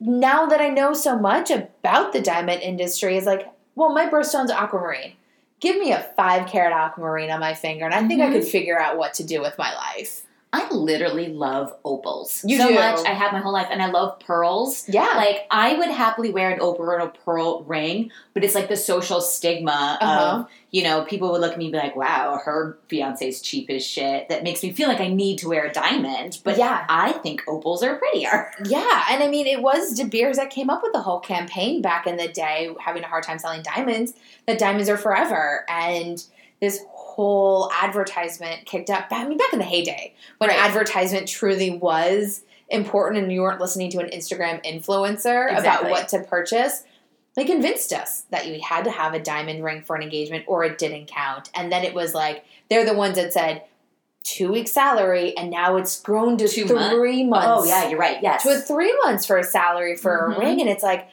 [0.00, 4.50] now that I know so much about the diamond industry, is like, well, my birthstone's
[4.50, 5.12] aquamarine.
[5.60, 8.32] Give me a five carat aquamarine on my finger, and I think I Mhm.
[8.32, 10.22] could figure out what to do with my life.
[10.54, 12.74] I literally love opals You so do.
[12.74, 13.00] much.
[13.06, 14.86] I have my whole life, and I love pearls.
[14.88, 15.12] Yeah.
[15.16, 18.76] Like I would happily wear an opal or a pearl ring, but it's like the
[18.76, 20.36] social stigma Uh-huh.
[20.40, 23.70] of you know people would look at me and be like, "Wow, her fiance's cheap
[23.70, 26.38] as shit." That makes me feel like I need to wear a diamond.
[26.44, 26.84] But Yeah.
[26.88, 28.50] I think opals are prettier.
[28.66, 31.80] Yeah, and I mean, it was De Beers that came up with the whole campaign
[31.82, 34.12] back in the day, having a hard time selling diamonds.
[34.46, 36.22] That diamonds are forever, and
[36.60, 36.78] this
[37.14, 39.06] whole advertisement kicked up.
[39.10, 40.58] I mean, back in the heyday when Right.
[40.58, 46.20] advertisement truly was important, and you weren't listening to an Instagram influencer about what to
[46.20, 46.84] purchase.
[47.34, 50.64] They convinced us that you had to have a diamond ring for an engagement, or
[50.64, 51.50] it didn't count.
[51.54, 53.62] And then it was like they're the ones that said
[54.22, 56.94] two weeks salary, and now it's grown to Two months?
[56.94, 58.18] three months Oh yeah, you're right.
[58.22, 58.42] Yes.
[58.44, 60.36] to a three months for a salary for Mhm.
[60.36, 61.08] a ring and it's like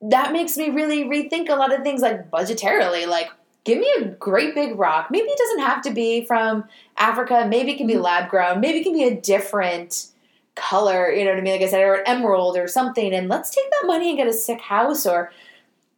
[0.00, 3.28] that makes me really rethink a lot of things like budgetarily like
[3.64, 5.08] give me a great big rock.
[5.10, 6.64] Maybe it doesn't have to be from
[6.96, 7.46] africa.
[7.48, 8.02] Maybe it can be Mhm.
[8.02, 8.60] lab grown.
[8.60, 10.06] Maybe it can be a different
[10.54, 11.54] color you know what i mean?
[11.54, 13.14] Like i said or an emerald or something.
[13.14, 15.32] And let's take that money and get a sick house or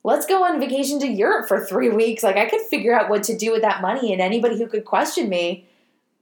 [0.04, 2.22] let's go on vacation to europe for three weeks.
[2.22, 4.84] Like i could figure out what to do with that money and anybody who could
[4.84, 5.66] question me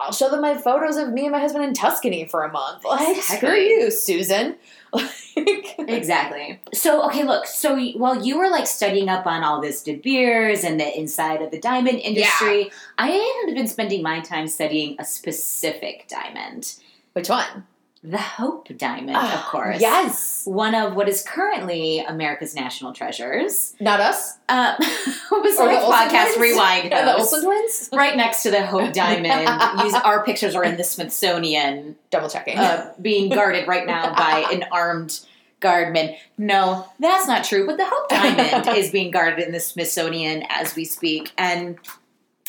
[0.03, 2.85] I'll show them my photos of me and my husband in Tuscany for a month.
[2.85, 3.69] Like, screw Exactly.
[3.69, 4.57] you, Susan.
[5.35, 6.61] Like, Exactly.
[6.75, 7.47] So, okay, look.
[7.47, 10.99] So, y- while you were like studying up on all this De Beers and the
[10.99, 13.09] inside of the diamond industry, I
[13.47, 16.75] have been spending my time studying a specific diamond,
[17.15, 17.67] Which one?
[18.05, 19.81] The Hope Diamond, of Ah, course.
[19.81, 20.43] Yes.
[20.45, 23.75] One of what is currently America's national treasures.
[23.81, 24.39] Not us.
[24.49, 24.75] Uh,
[25.31, 26.53] was Or the like podcast twins?
[26.53, 26.91] rewind.
[26.91, 27.17] Yeah, the.
[27.19, 27.89] Olsen twins?
[27.93, 29.49] Right next to the Hope Diamond.
[29.85, 32.59] Use, our pictures are in the Smithsonian Double checking.
[32.59, 35.21] uh, being guarded right now by an armed
[35.61, 36.17] guardman.
[36.37, 37.67] No, that's not true.
[37.67, 41.79] But the Hope Diamond is being guarded in the Smithsonian as we speak, and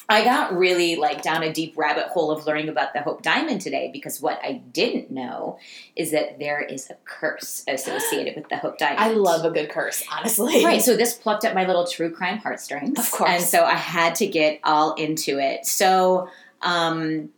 [0.10, 3.62] I got really like down a deep rabbit hole of learning about the Hope Diamond
[3.62, 5.58] today because what I didn't know
[5.96, 9.00] is that there is a curse associated with the Hope Diamond.
[9.00, 10.64] I love a good curse, honestly.
[10.66, 13.00] Right, so this plucked at my little true crime heartstrings.
[13.00, 13.30] Of course.
[13.30, 15.66] And so I had to get all into it.
[15.66, 16.30] So
[16.62, 17.30] um,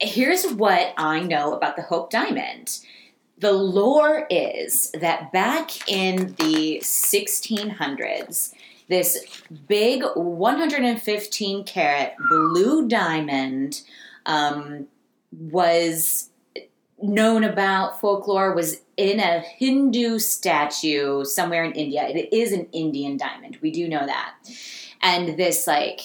[0.00, 2.80] here's what I know about the Hope Diamond.
[3.38, 8.54] The lore is that back in the 1600s,
[8.88, 13.82] this big 115 carat blue diamond
[14.26, 14.86] um,
[15.32, 16.30] was
[17.02, 22.06] known about folklore was in a Hindu statue somewhere in India.
[22.08, 23.58] It is an Indian diamond.
[23.60, 24.34] We do know that.
[25.02, 26.00] And this like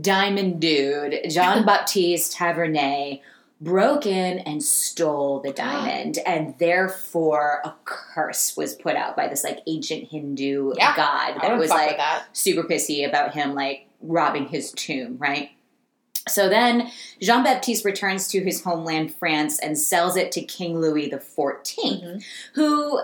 [0.00, 3.18] diamond dude, John Baptiste Tavernier,
[3.60, 9.44] broke in and stole the diamond and therefore a curse was put out by this
[9.44, 10.94] like ancient Hindu Yeah.
[10.96, 12.24] god that was like that.
[12.32, 15.50] super pissy about him like robbing his tomb, right?
[16.26, 16.90] So then
[17.20, 22.02] Jean Baptiste returns to his homeland, France, and sells it to King Louis the 14th
[22.02, 22.24] Mhm.
[22.54, 23.02] who uh,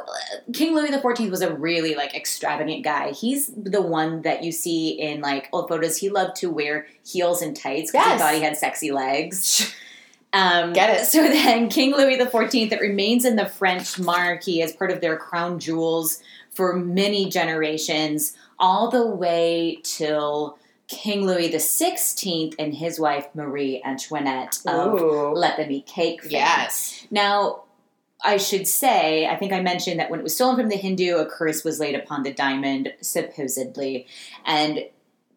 [0.55, 3.11] King Louis the Fourteenth was a really like extravagant guy.
[3.13, 5.99] He's the one that you see in like old photos.
[5.99, 8.13] He loved to wear heels and tights because Yes.
[8.15, 9.71] he thought he had sexy legs.
[10.33, 11.07] Um, Get it.
[11.07, 15.01] So then, King Louis the Fourteenth, it remains in the French monarchy as part of
[15.01, 20.59] their crown jewels for many generations, all the way till
[20.89, 25.33] King Louis the Sixteenth and his wife Marie Antoinette of Ooh.
[25.33, 26.23] Let Them Eat Cake.
[26.23, 26.33] fame.
[26.33, 27.07] Yes.
[27.11, 27.63] Now,
[28.23, 31.17] I should say, I think I mentioned that when it was stolen from the Hindu,
[31.17, 34.07] a curse was laid upon the diamond, supposedly.
[34.45, 34.85] And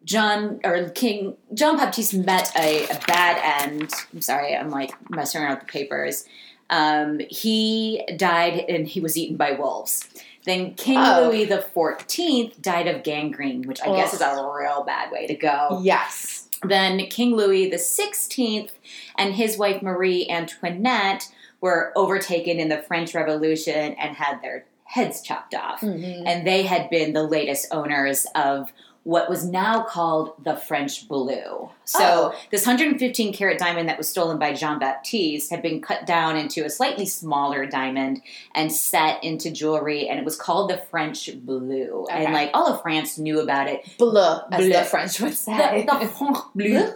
[0.04, 3.90] John or King John Baptiste met a, a bad end.
[4.12, 6.24] I'm sorry, I'm like messing around with the papers.
[6.70, 10.08] Um, he died and he was eaten by wolves.
[10.44, 11.28] Then King Oh.
[11.30, 15.34] Louis the Fourteenth died of gangrene, which I guess is a real bad way to
[15.34, 15.80] go.
[15.82, 16.48] Yes.
[16.62, 18.72] Then King Louis the Sixteenth
[19.16, 21.28] and his wife Marie Antoinette
[21.60, 26.24] were overtaken in the French Revolution and had their heads chopped off Mhm.
[26.26, 28.70] and they had been the latest owners of
[29.04, 31.70] what was now called the French Blue.
[31.84, 32.34] So Oh.
[32.50, 36.64] this 115 carat diamond that was stolen by Jean Baptiste had been cut down into
[36.64, 38.22] a slightly smaller diamond
[38.54, 42.04] and set into jewelry, and it was called the French Blue.
[42.08, 42.24] Okay.
[42.24, 43.86] And like all of France knew about it.
[43.98, 44.72] Bleu, Bleu.
[44.72, 45.86] the French would The, say.
[45.86, 46.92] the French Bleu.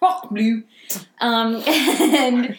[0.00, 0.62] French Bleu.
[1.20, 2.58] Um, and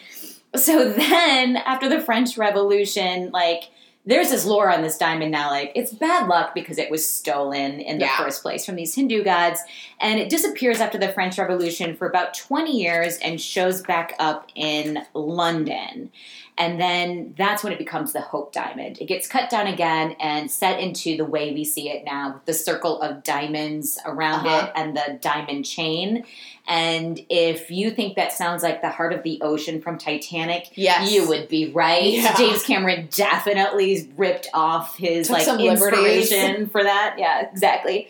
[0.56, 3.64] so then after the French Revolution, like
[4.06, 7.80] there's this lore on this diamond now, like it's bad luck because it was stolen
[7.80, 8.16] in the Yeah.
[8.16, 9.60] first place from these Hindu gods,
[10.00, 14.48] and it disappears after the French Revolution for about 20 years and shows back up
[14.54, 16.10] in London.
[16.58, 18.98] And then that's when it becomes the Hope Diamond.
[19.00, 22.46] It gets cut down again and set into the way we see it now, with
[22.46, 24.66] the circle of diamonds around Uh-huh.
[24.66, 26.24] it and the diamond chain.
[26.66, 31.12] And if you think that sounds like the heart of the ocean from Titanic, yes.
[31.12, 32.04] you would be right.
[32.14, 32.34] Yeah.
[32.36, 36.32] James Cameron definitely ripped off his Took like liberties.
[36.32, 37.16] inspiration for that.
[37.18, 38.08] Yeah, exactly.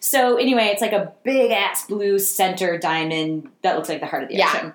[0.00, 4.24] So anyway, it's like a big ass blue center diamond that looks like the heart
[4.24, 4.52] of the Yeah.
[4.54, 4.72] ocean.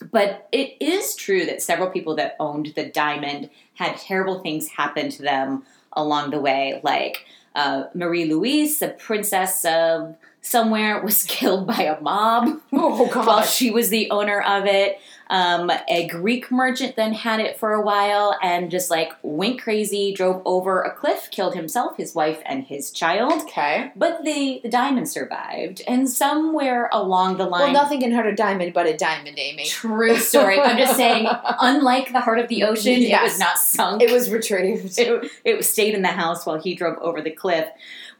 [0.00, 5.10] But it is true that several people that owned the diamond had terrible things happen
[5.10, 6.80] to them along the way.
[6.82, 13.42] Like uh, Marie Louise, the princess of somewhere, was killed by a mob Oh, while
[13.42, 14.98] she was the owner of it.
[15.30, 20.12] Um, a Greek merchant then had it for a while and just like went crazy,
[20.12, 23.42] drove over a cliff, killed himself, his wife, and his child.
[23.42, 23.92] Okay.
[23.94, 28.34] But the, the diamond survived, and somewhere along the line, Well, nothing can hurt a
[28.34, 29.66] diamond but a diamond, Amy.
[29.66, 30.58] true story.
[30.58, 31.28] I'm just saying,
[31.60, 34.02] unlike the heart of the ocean, it was not sunk.
[34.02, 34.94] It was retrieved.
[34.98, 37.68] it, it stayed in the house while he drove over the cliff.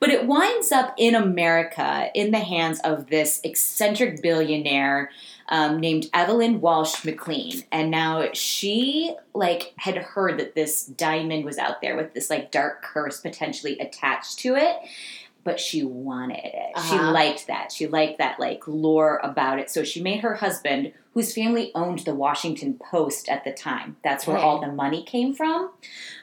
[0.00, 5.10] But it winds up in America in the hands of this eccentric billionaire
[5.50, 7.62] um, named Evelyn Walsh McLean.
[7.72, 12.50] And now she like had heard that this diamond was out there with this like
[12.50, 14.76] dark curse potentially attached to it.
[15.44, 16.78] But she wanted it.
[16.88, 17.12] She Uh-huh.
[17.12, 17.72] liked that.
[17.72, 19.70] She liked that like lore about it.
[19.70, 23.96] So she made her husband, whose family owned the Washington Post at the time.
[24.04, 24.44] That's where Okay.
[24.46, 25.70] all the money came from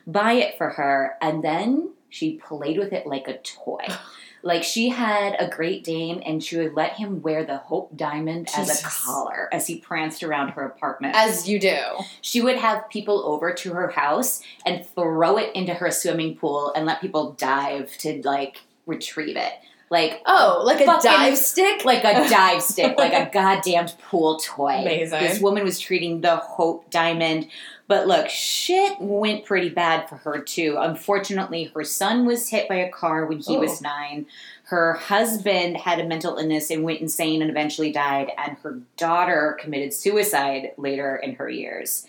[0.05, 3.87] buy it for her, and then she played with it like a toy.
[4.45, 8.47] Like she had a Great Dane, and she would let him wear the Hope Diamond
[8.55, 11.15] as a collar as he pranced around her apartment.
[11.15, 11.75] As you do.
[12.21, 16.71] she would have people over to her house and throw it into her swimming pool
[16.75, 19.53] and let people dive to like retrieve it.
[19.89, 21.83] Like Oh, like a dive stick?
[21.83, 24.81] like a dive stick, like a goddamn pool toy.
[24.81, 25.21] Amazing.
[25.21, 27.47] This woman was treating the Hope Diamond.
[27.87, 30.75] But look, shit went pretty bad for her too.
[30.79, 33.83] Unfortunately, her son was hit by a car when he was Oh.
[33.83, 34.25] nine.
[34.65, 38.31] Her husband had a mental illness and went insane and eventually died.
[38.37, 42.07] And her daughter committed suicide later in her years.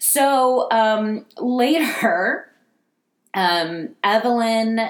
[0.00, 2.50] So um, later,
[3.32, 4.80] um, Evelyn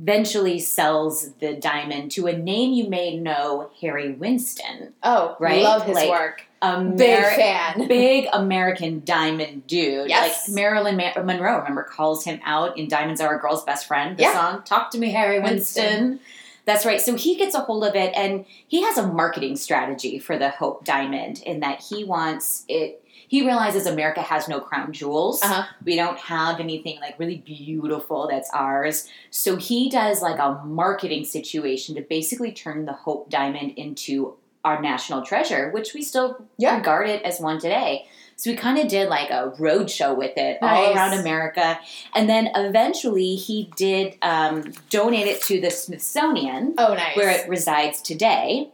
[0.00, 4.94] eventually sells the diamond to a name you may know, Harry Winston.
[5.02, 5.62] Oh, Right?
[5.62, 6.45] Love his Like, work.
[6.62, 7.88] Ameri- Big fan.
[7.88, 10.08] Big American diamond dude.
[10.08, 10.48] Yes.
[10.48, 14.16] Like Marilyn Ma- Monroe, remember, calls him out in Diamonds Are a Girl's Best Friend,
[14.16, 14.32] the Yeah.
[14.32, 14.62] song.
[14.64, 15.84] Talk to me, Harry Winston.
[15.84, 16.20] Winston.
[16.64, 17.00] That's right.
[17.00, 20.50] So he gets a hold of it and he has a marketing strategy for the
[20.50, 23.02] Hope Diamond in that he wants it.
[23.28, 25.42] He realizes America has no crown jewels.
[25.42, 25.64] Uh-huh.
[25.84, 29.08] We don't have anything like really beautiful that's ours.
[29.30, 34.36] So he does like a marketing situation to basically turn the Hope Diamond into
[34.66, 36.76] our national treasure, which we still Yeah.
[36.76, 38.06] regard it as one today.
[38.38, 41.78] So we kind of did like a road show with it all around America.
[42.14, 47.16] And then eventually he did um, donate it to the Smithsonian, Oh, nice.
[47.16, 48.68] where it resides today.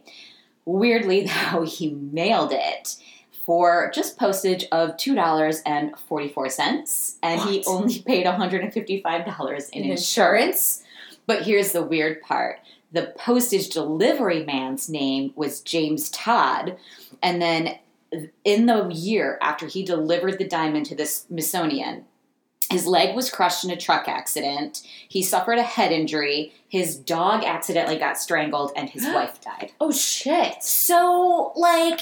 [0.65, 2.95] Weirdly, though, he mailed it
[3.45, 7.15] for just postage of $2.44.
[7.21, 9.91] And he only paid $155 in In insurance.
[9.91, 10.83] insurance?
[11.25, 12.59] But here's the weird part
[12.93, 16.77] the postage delivery man's name was James Todd.
[17.21, 17.79] And then
[18.45, 22.05] in the year after he delivered the diamond to the Smithsonian,
[22.69, 24.81] his leg was crushed in a truck accident.
[25.07, 26.53] He suffered a head injury.
[26.69, 29.71] His dog accidentally got strangled, and his wife died.
[29.81, 30.63] Oh, shit.
[30.63, 32.01] So, like,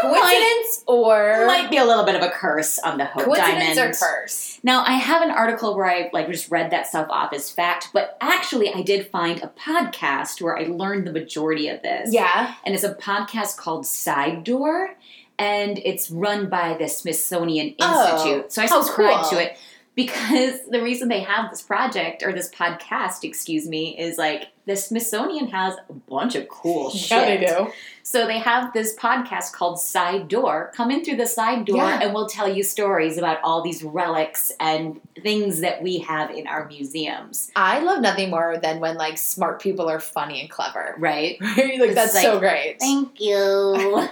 [0.00, 3.94] Coincidence or might be a little bit of a curse on the Hope coincidence Diamond.
[3.94, 4.58] or curse?
[4.62, 7.88] Now, I have an article where I like just read that stuff off as fact,
[7.92, 12.12] but actually, I did find a podcast where I learned the majority of this.
[12.12, 12.54] Yeah.
[12.64, 14.94] and it's a podcast called Side Door,
[15.38, 18.52] and it's run by the Smithsonian Oh, Institute.
[18.52, 19.30] So I subscribe cool.
[19.30, 19.58] to it
[19.94, 24.74] because the reason they have this project or this podcast, excuse me, is like the
[24.76, 27.10] Smithsonian has a bunch of cool shit.
[27.10, 27.72] Yeah, they do.
[28.02, 30.72] So they have this podcast called Side Door.
[30.74, 32.00] Come in through the side door Yeah.
[32.02, 36.46] and we'll tell you stories about all these relics and things that we have in
[36.46, 37.50] our museums.
[37.56, 40.94] I love nothing more than when like smart people are funny and clever.
[40.98, 41.36] Right?
[41.40, 41.78] Right?
[41.78, 42.78] like It's that's like, so great.
[42.80, 44.08] Thank you.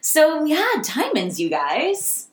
[0.00, 2.26] so yeah, diamonds, you guys.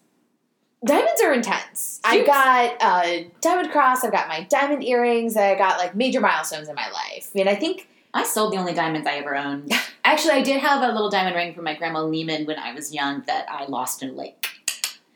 [0.85, 1.99] Diamonds are intense.
[2.03, 2.25] I Shoot.
[2.27, 4.03] got a diamond cross.
[4.03, 5.35] I've got my diamond earrings.
[5.35, 7.31] I got like major milestones in my life.
[7.35, 9.71] And I think I sold the only diamonds I ever owned.
[10.05, 12.93] Actually, I did have a little diamond ring from my grandma Lehman when I was
[12.93, 14.47] young that I lost in a lake.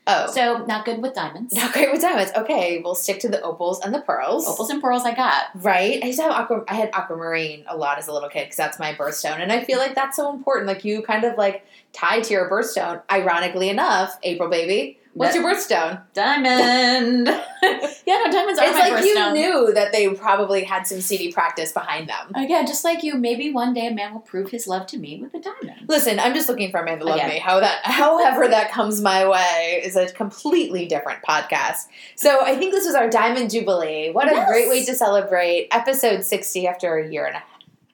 [0.08, 1.54] oh, So not good with diamonds.
[1.54, 2.32] not great with diamonds.
[2.36, 4.46] Okay, we'll stick to the opals and the pearls.
[4.48, 5.44] Opals and pearls I got.
[5.54, 6.02] Right.
[6.02, 6.64] I used to have aqua.
[6.68, 9.62] I had aquamarine a lot as a little kid because that's my birthstone, and I
[9.64, 10.66] feel like that's so important.
[10.66, 13.00] Like you kind of like tied to your birthstone.
[13.10, 16.02] Ironically enough, April baby, what's your birthstone?
[16.14, 17.26] Diamond.
[18.06, 21.32] yeah, no, diamonds are It's my like you knew that they probably had some CD
[21.32, 22.32] practice behind them.
[22.34, 24.98] Uh, Again, just like you, maybe one day a man will prove his love to
[24.98, 25.86] me with a diamond.
[25.88, 27.28] Listen, I'm just looking for a man to love Again.
[27.30, 27.38] me.
[27.38, 31.86] How that, however, that comes my way is a completely different podcast.
[32.16, 34.10] So I think this was our Diamond Jubilee.
[34.10, 34.48] What a Yes.
[34.48, 37.48] great way to celebrate episode 60 after a year and a half.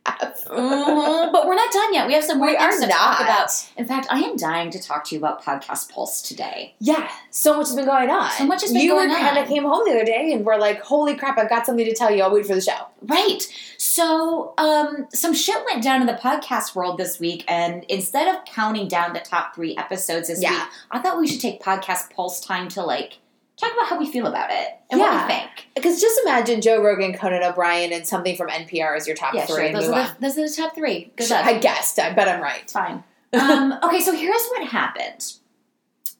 [0.48, 2.06] Mhm, but we're not done yet.
[2.06, 2.96] We have some more we things to not.
[2.96, 3.50] talk about.
[3.76, 6.74] In fact, I am dying to talk to you about Podcast Pulse today.
[6.78, 8.30] Yeah, so much has been going on.
[8.32, 10.56] So much has been you going kind of came home the other day and were
[10.56, 11.36] like, "Holy crap!
[11.38, 12.22] I've got something to tell you.
[12.22, 13.42] I'll wait for the show." Right.
[13.76, 18.44] So, um, some shit went down in the podcast world this week, and instead of
[18.46, 20.50] counting down the top three episodes this Yeah.
[20.52, 23.18] week, I thought we should take Podcast Pulse time to like
[23.58, 25.26] talk about how we feel about it and what Yeah.
[25.26, 25.50] we think.
[25.74, 29.46] Because just imagine Joe Rogan, Conan O'Brien, and something from NPR as your top Yeah,
[29.46, 29.70] three.
[29.70, 29.72] sure.
[29.72, 31.12] Those are, the, those are the top three.
[31.16, 31.44] Good luck.
[31.44, 31.98] I guessed.
[31.98, 32.70] I bet I'm right.
[32.70, 33.02] Fine.
[33.32, 35.32] Um, okay, so here's what happened.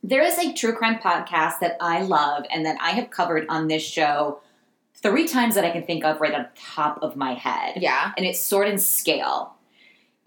[0.03, 3.69] There is a true crime podcast that I love and that I have covered on
[3.69, 4.41] this show
[4.95, 7.75] three times that I can think of right on top of my head.
[7.77, 8.13] Yeah.
[8.17, 9.55] And it's Sword and Scale.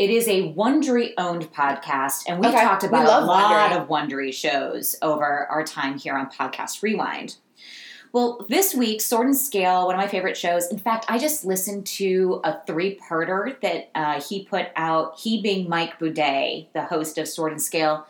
[0.01, 3.81] It is a Wondery owned podcast, and we Okay, talked about love a lot Wondery.
[3.83, 7.35] of Wondery shows over our time here on Podcast Rewind.
[8.11, 10.65] Well, this week, Sword and Scale, one of my favorite shows.
[10.71, 15.39] In fact, I just listened to a three parter that uh, he put out, he
[15.39, 18.07] being Mike Boudet, the host of Sword and Scale.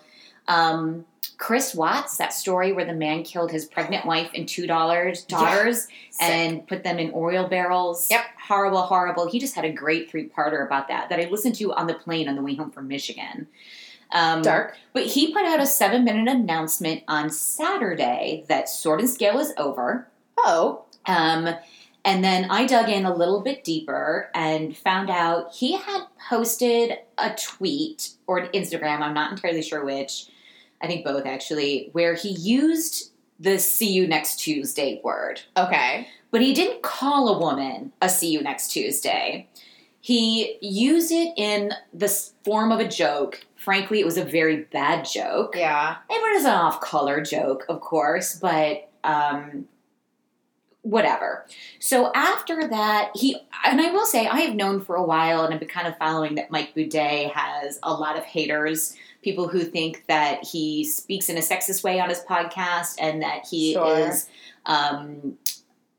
[0.52, 1.06] Um,
[1.38, 5.88] Chris Watts, that story where the man killed his pregnant wife and two daughters, daughters
[6.12, 6.22] Sick.
[6.22, 8.12] and put them in oil barrels.
[8.12, 8.24] Yep.
[8.48, 9.28] Horrible, horrible.
[9.28, 11.96] He just had a great three parter about that that I listened to on the
[11.96, 13.48] plane on the way home from Michigan.
[14.12, 14.78] Um, Dark.
[14.94, 19.54] but he put out a seven minute announcement on Saturday that Sword and Scale is
[19.58, 20.08] over.
[20.38, 20.84] Oh.
[21.08, 21.56] Um,
[22.04, 27.00] and then I dug in a little bit deeper and found out he had posted
[27.18, 30.28] a tweet or an Instagram, I'm not entirely sure which,
[30.82, 35.42] I think both actually, where he used the see you next Tuesday word.
[35.58, 36.08] Okay.
[36.30, 39.50] But he didn't call a woman a see you next Tuesday.
[40.00, 42.08] He used it in the
[42.44, 43.46] form of a joke.
[43.56, 45.56] Frankly, it was a very bad joke.
[45.56, 45.98] Yeah.
[46.10, 49.68] It was an off color joke, of course, but um,
[50.82, 51.46] whatever.
[51.80, 55.54] So after that, he, and I will say, I have known for a while and
[55.54, 59.64] I've been kind of following that Mike Boudet has a lot of haters, people who
[59.64, 64.00] think that he speaks in a sexist way on his podcast and that he Sure.
[64.10, 64.28] is
[64.66, 65.38] um,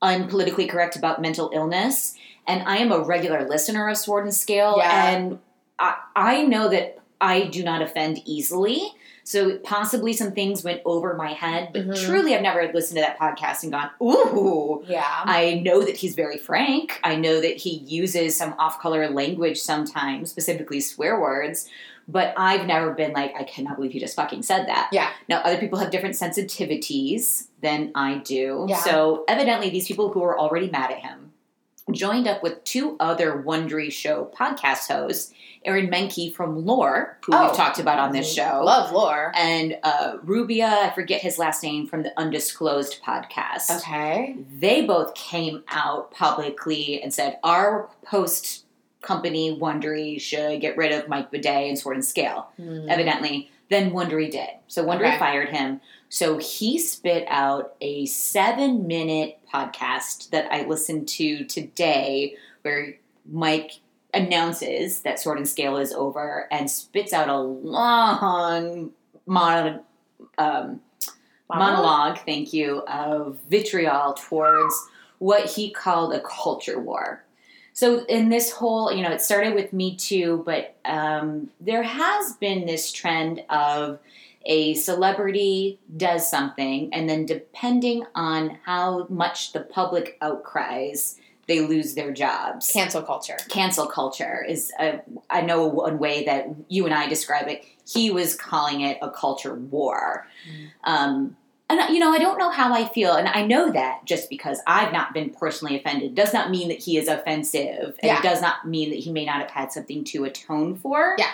[0.02, 2.14] unpolitically correct about mental illness.
[2.46, 5.08] And I am a regular listener of Sword and Scale, Yeah.
[5.10, 5.38] and
[5.78, 8.92] I, I know that I do not offend easily.
[9.24, 12.04] So possibly some things went over my head, but Mhm.
[12.04, 14.82] truly I've never listened to that podcast and gone, ooh.
[14.88, 15.04] Yeah.
[15.06, 16.98] I know that he's very frank.
[17.04, 21.68] I know that he uses some off color language sometimes, specifically swear words.
[22.08, 24.88] But I've never been like, I cannot believe he just fucking said that.
[24.92, 25.10] Yeah.
[25.28, 28.66] Now, other people have different sensitivities than I do.
[28.68, 28.78] Yeah.
[28.78, 31.32] So, evidently, these people who are already mad at him
[31.90, 35.32] joined up with two other Wondery Show podcast hosts,
[35.64, 37.46] Aaron Mahnke from Lore, who Oh.
[37.48, 39.32] we've talked about on this show, Love lore.
[39.36, 44.36] and uh, Rabia, I forget his last name, from the Undisclosed podcast Okay.
[44.58, 48.61] they both came out publicly and said our post
[49.02, 52.48] company Wondery should get rid of Mike Boudet and Sword and Scale.
[52.56, 52.88] Hmm.
[52.88, 54.48] Evidently, then Wondery did.
[54.68, 55.18] So Wondery Okay.
[55.18, 55.80] fired him.
[56.08, 62.94] So he spit out a seven minute podcast that I listened to today where
[63.30, 63.80] Mike
[64.14, 68.90] announces that Sword and Scale is over and spits out a long
[69.26, 69.80] mon-
[70.38, 70.80] um,
[71.48, 74.74] monologue, thank you, of vitriol towards
[75.18, 77.24] what he called a culture war.
[77.74, 82.34] So, in this whole, you know, it started with Me Too, but um, there has
[82.34, 83.98] been this trend of
[84.44, 91.94] a celebrity does something, and then depending on how much the public outcries, they lose
[91.94, 92.70] their jobs.
[92.70, 93.36] Cancel culture.
[93.48, 95.00] Cancel culture is, a,
[95.30, 97.64] I know one way that you and I describe it.
[97.88, 100.26] He was calling it a culture war.
[100.48, 100.70] Mm.
[100.84, 101.36] Um,
[101.72, 104.60] and you know, I don't know how I feel, and I know that just because
[104.66, 108.18] I've not been personally offended does not mean that he is offensive, and Yeah.
[108.18, 111.16] it does not mean that he may not have had something to atone for.
[111.18, 111.30] Yeah.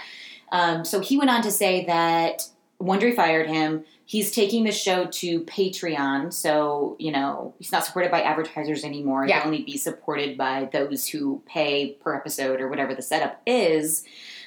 [0.51, 2.49] Um, so he went on to say that
[2.80, 3.84] Wondery fired him.
[4.07, 9.26] He's taking the show to Patreon, so you know he's not supported by advertisers anymore.
[9.26, 9.39] Yeah.
[9.41, 14.05] He'll only be supported by those who pay per episode or whatever the setup is.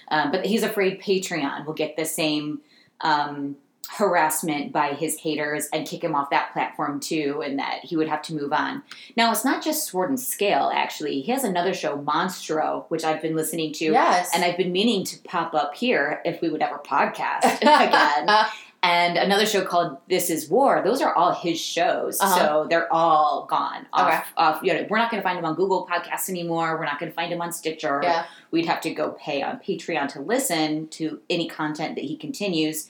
[0.08, 2.62] Um, but he's afraid Patreon will get the same
[3.02, 3.56] um,
[3.98, 8.08] harassment by his haters and kick him off that platform too, and that he would
[8.08, 8.82] have to move on.
[9.18, 11.22] Now, it's not just Sword and Scale, actually.
[11.22, 13.86] He has another show, Monstro, which I've been listening to.
[13.86, 14.32] Yes.
[14.34, 18.30] And I've been meaning to pop up here if we would ever podcast again.
[18.84, 20.82] and another show called This Is War.
[20.84, 22.36] Those are all his shows, Uh-huh.
[22.38, 24.08] so they're all gone off.
[24.10, 24.22] Okay.
[24.38, 26.78] off you know, we're not going to find him on Google Podcasts anymore.
[26.78, 28.00] We're not going to find him on Stitcher.
[28.04, 28.26] yeah.
[28.52, 32.88] We'd have to go pay on Patreon to listen to any content that he continues.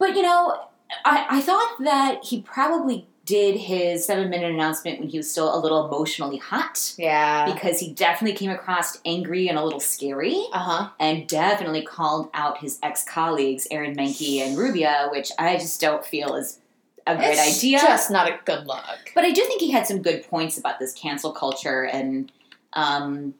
[0.00, 0.58] But you know,
[1.04, 5.54] I, I thought that he probably did his seven minute announcement when he was still
[5.54, 7.52] a little emotionally hot Yeah.
[7.52, 10.88] because he definitely came across angry and a little scary Uh huh.
[10.98, 16.04] and definitely called out his ex colleagues, Aaron Mahnke and Rabia, which I just don't
[16.04, 16.58] feel is
[17.06, 17.78] a great it's idea.
[17.78, 19.12] Just not a good look.
[19.14, 22.32] But I do think he had some good points about this cancel culture, and
[22.72, 23.34] um,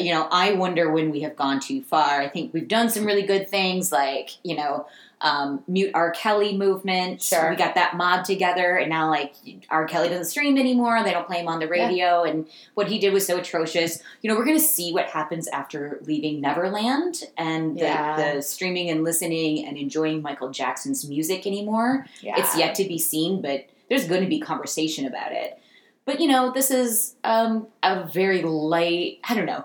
[0.00, 2.20] you know, I wonder when we have gone too far.
[2.20, 4.86] I think we've done some really good things, like you know,
[5.20, 6.10] um, mute R.
[6.10, 7.22] Kelly movement.
[7.22, 7.50] Sure.
[7.50, 9.34] We got that mob together, and now like
[9.70, 9.86] R.
[9.86, 11.02] Kelly doesn't stream anymore.
[11.04, 14.02] They don't play him on the radio, and what he did was so atrocious.
[14.22, 18.34] You know, we're going to see what happens after leaving Neverland and the, Yeah.
[18.34, 22.06] the streaming and listening and enjoying Michael Jackson's music anymore.
[22.20, 22.34] Yeah.
[22.38, 25.58] It's yet to be seen, but there's going to be conversation about it.
[26.04, 29.20] But you know, this is um, a very light.
[29.22, 29.64] I don't know.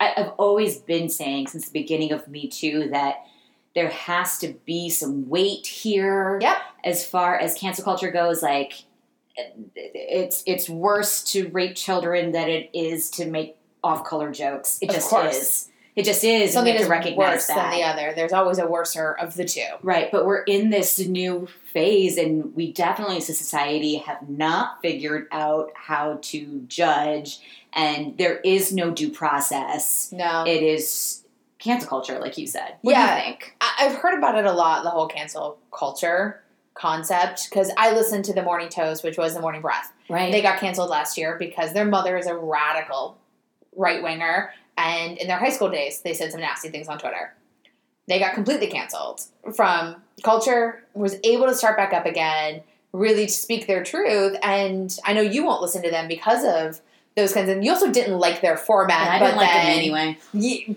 [0.00, 3.24] I, I've always been saying since the beginning of Me Too that
[3.74, 6.38] there has to be some weight here.
[6.40, 6.56] Yep.
[6.84, 8.84] As far as cancel culture goes, like
[9.74, 14.78] it's it's worse to rape children than it is to make off-color jokes.
[14.80, 15.36] It Of just course.
[15.36, 15.68] is.
[15.94, 16.52] It just is.
[16.52, 17.56] Something we is have to recognize worse that.
[17.56, 18.12] than the other.
[18.14, 19.66] There's always a worser of the two.
[19.82, 24.80] Right, but we're in this new phase, and we definitely, as a society, have not
[24.80, 27.40] figured out how to judge,
[27.78, 30.10] and there is no due process.
[30.12, 30.44] No.
[30.46, 31.22] It is
[31.58, 32.74] cancel culture, like you said.
[32.82, 33.06] What Yeah.
[33.14, 33.54] do you think?
[33.60, 36.42] I- I've heard about it a lot, the whole cancel culture
[36.74, 39.92] concept, because I listened to the Morning Toast, which was the Morning Breath.
[40.08, 40.30] Right.
[40.32, 43.16] They got canceled last year because their mother is a radical
[43.76, 47.34] right winger, and in their high school days, they said some nasty things on Twitter.
[48.06, 49.22] They got completely canceled
[49.54, 52.62] from culture, was able to start back up again,
[52.92, 54.36] really to speak their truth.
[54.42, 56.80] And I know you won't listen to them because of
[57.18, 57.62] those kinds of.
[57.62, 60.18] You also didn't like their format, And I but didn't like them anyway.
[60.32, 60.76] Ye-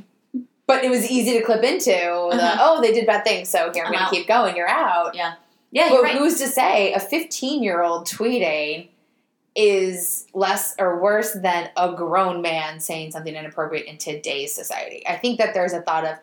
[0.68, 2.58] but it was easy to clip into Uh-huh.
[2.62, 4.12] oh they did bad things so here I'm, I'm gonna out.
[4.12, 5.34] keep going you're out Yeah,
[5.72, 5.89] yeah.
[5.89, 6.16] but right.
[6.16, 8.88] who's to say a 15 year old tweeting
[9.54, 15.18] is less or worse than a grown man saying something inappropriate in today's society I
[15.18, 16.18] think that there's a thought of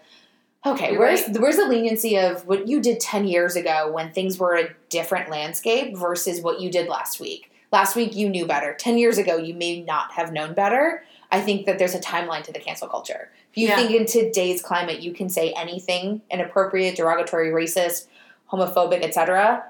[0.65, 4.39] okay You're where's where's the leniency of what you did 10 years ago when things
[4.39, 8.75] were a different landscape versus what you did last week last week you knew better
[8.75, 12.43] 10 years ago you may not have known better I think that there's a timeline
[12.45, 13.31] to the cancel culture.
[13.51, 13.77] If you Yeah.
[13.77, 18.07] think in today's climate you can say anything inappropriate, derogatory, racist,
[18.51, 19.65] homophobic, etc.,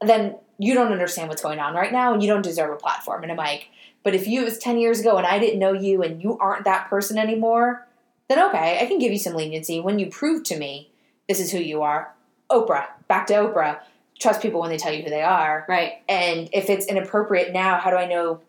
[0.00, 3.22] then you don't understand what's going on right now and you don't deserve a platform
[3.22, 3.68] and a mic.
[4.02, 6.36] But if you it was 10 years ago and I didn't know you and you
[6.38, 7.86] aren't that person anymore,
[8.28, 10.90] then okay, I can give you some leniency when you prove to me
[11.28, 12.12] this is who you are.
[12.50, 13.80] Oprah, back to Oprah.
[14.18, 15.64] Trust people when they tell you who they are.
[15.68, 16.02] right.
[16.08, 18.40] And if it's inappropriate now, how do I know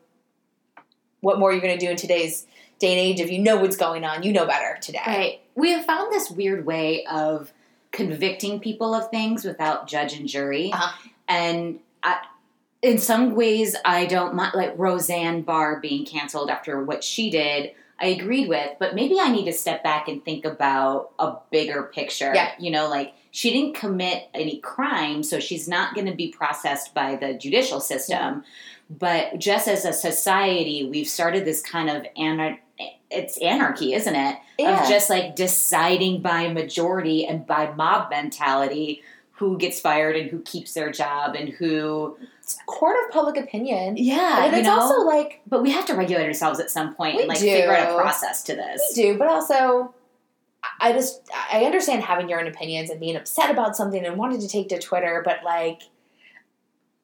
[1.22, 2.48] what more you're going to do in today's
[2.80, 3.20] day and age?
[3.20, 5.02] If you know what's going on, you know better today.
[5.06, 5.42] Right.
[5.56, 7.52] We have found this weird way of
[7.92, 10.72] convicting people of things without judge and jury.
[10.72, 11.10] Uh-huh.
[11.28, 12.24] And I,
[12.82, 17.74] in some ways, I don't mind, like Roseanne Barr being canceled after what she did.
[18.00, 21.84] I agreed with, but maybe I need to step back and think about a bigger
[21.84, 22.34] picture.
[22.34, 22.52] Yeah.
[22.58, 26.94] You know, like she didn't commit any crime, so she's not going to be processed
[26.94, 28.44] by the judicial system.
[28.90, 32.58] But just as a society, we've started this kind of ana-
[33.12, 34.38] it's anarchy, isn't it?
[34.58, 34.82] Yeah.
[34.84, 39.04] Of just like deciding by majority and by mob mentality
[39.34, 43.38] who gets fired and who keeps their job and who It's a court of public
[43.38, 43.96] opinion.
[43.98, 44.80] yeah, But it's know.
[44.80, 47.72] also like but we have to regulate ourselves at some point We and like figure
[47.74, 48.82] out a process to this.
[48.96, 49.94] we do, but also
[50.80, 54.42] I just I understand having your own opinions and being upset about something and wanting
[54.42, 55.84] to take to Twitter, but like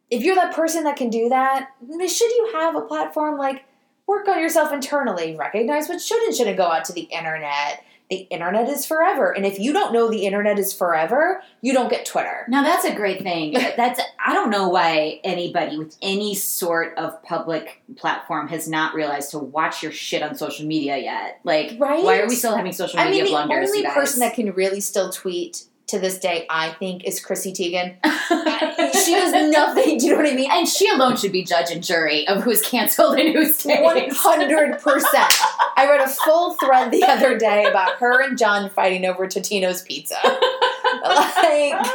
[0.09, 3.65] if you're that person that can do that, should you have a platform like
[4.07, 7.83] work on yourself internally, recognize what should and shouldn't go out to the internet.
[8.09, 9.31] The internet is forever.
[9.31, 12.45] And if you don't know the internet is forever, you don't get Twitter.
[12.47, 13.53] Now that's a great thing.
[13.75, 19.31] That's I don't know why anybody with any sort of public platform has not realized
[19.31, 21.39] to watch your shit on social media yet.
[21.43, 22.03] Like, Right?
[22.03, 23.69] why are we still having social media I mean, the blunders?
[23.69, 27.51] only you person that can really still tweet to this day, I think, is Chrissy
[27.53, 27.95] Teigen.
[29.05, 29.97] she does nothing.
[29.99, 30.49] Do you know what I mean?
[30.51, 33.81] and she alone should be judge and jury of who's canceled and who's stays.
[33.81, 35.31] One hundred percent.
[35.77, 39.81] I read a full thread the other day about her and John fighting over Totino's
[39.83, 40.15] pizza.
[40.23, 41.73] like,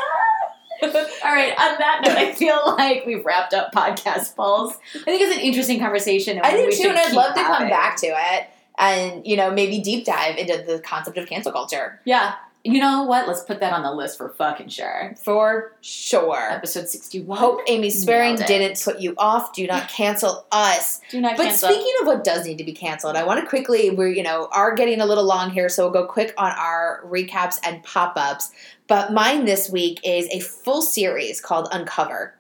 [0.83, 1.53] All right.
[1.59, 4.75] On that note, I feel like we've wrapped up podcast balls.
[4.95, 6.39] I think it's an interesting conversation.
[6.39, 7.69] And I do too, and I'd love to come having.
[7.71, 8.47] back to it
[8.79, 12.35] and you know maybe deep dive into the concept of cancel culture Yeah.
[12.63, 13.27] You know what?
[13.27, 15.15] Let's put that on the list for fucking sure.
[15.23, 16.51] for sure.
[16.51, 17.39] Episode sixty-one.
[17.39, 18.47] Hope Amy Sparing it.
[18.47, 19.55] didn't put you off.
[19.55, 21.01] Do not cancel us.
[21.11, 21.71] Do not But cancel.
[21.71, 24.49] speaking of what does need to be canceled, I want to quickly, we're, you know,
[24.53, 28.13] are getting a little long here, so we'll go quick on our recaps and pop
[28.17, 28.51] ups.
[28.89, 32.35] But mine this week is a full series called Uncover.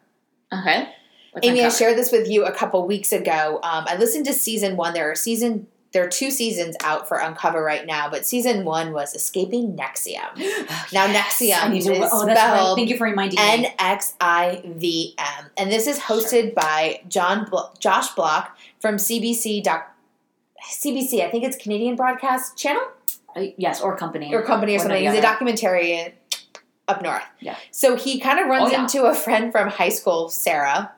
[0.52, 0.92] okay.
[1.32, 3.60] What's Amy, I shared this with you a couple weeks ago.
[3.62, 4.92] Um, I listened to season one.
[4.94, 8.92] There are season there are two seasons out for Uncover right now, but season one
[8.92, 10.36] was Escaping NXIVM.
[10.92, 11.92] Now, NXIVM I need to.
[11.92, 12.54] is Oh, that's right.
[12.56, 13.74] spelled Thank you for reminding N me.
[13.78, 19.62] X I V M, and this is hosted by John Blo- Josh Bloch from CBC.
[19.62, 19.94] Doc-
[20.72, 22.82] CBC, I think it's Canadian Broadcast Channel
[23.34, 25.02] Uh, yes, or company or company or or something.
[25.02, 25.44] He's a other.
[25.46, 26.12] documentarian
[26.88, 27.22] up north.
[27.40, 27.56] Yeah.
[27.70, 28.82] So he kind of runs Oh, yeah.
[28.82, 30.92] into a friend from high school, Sarah,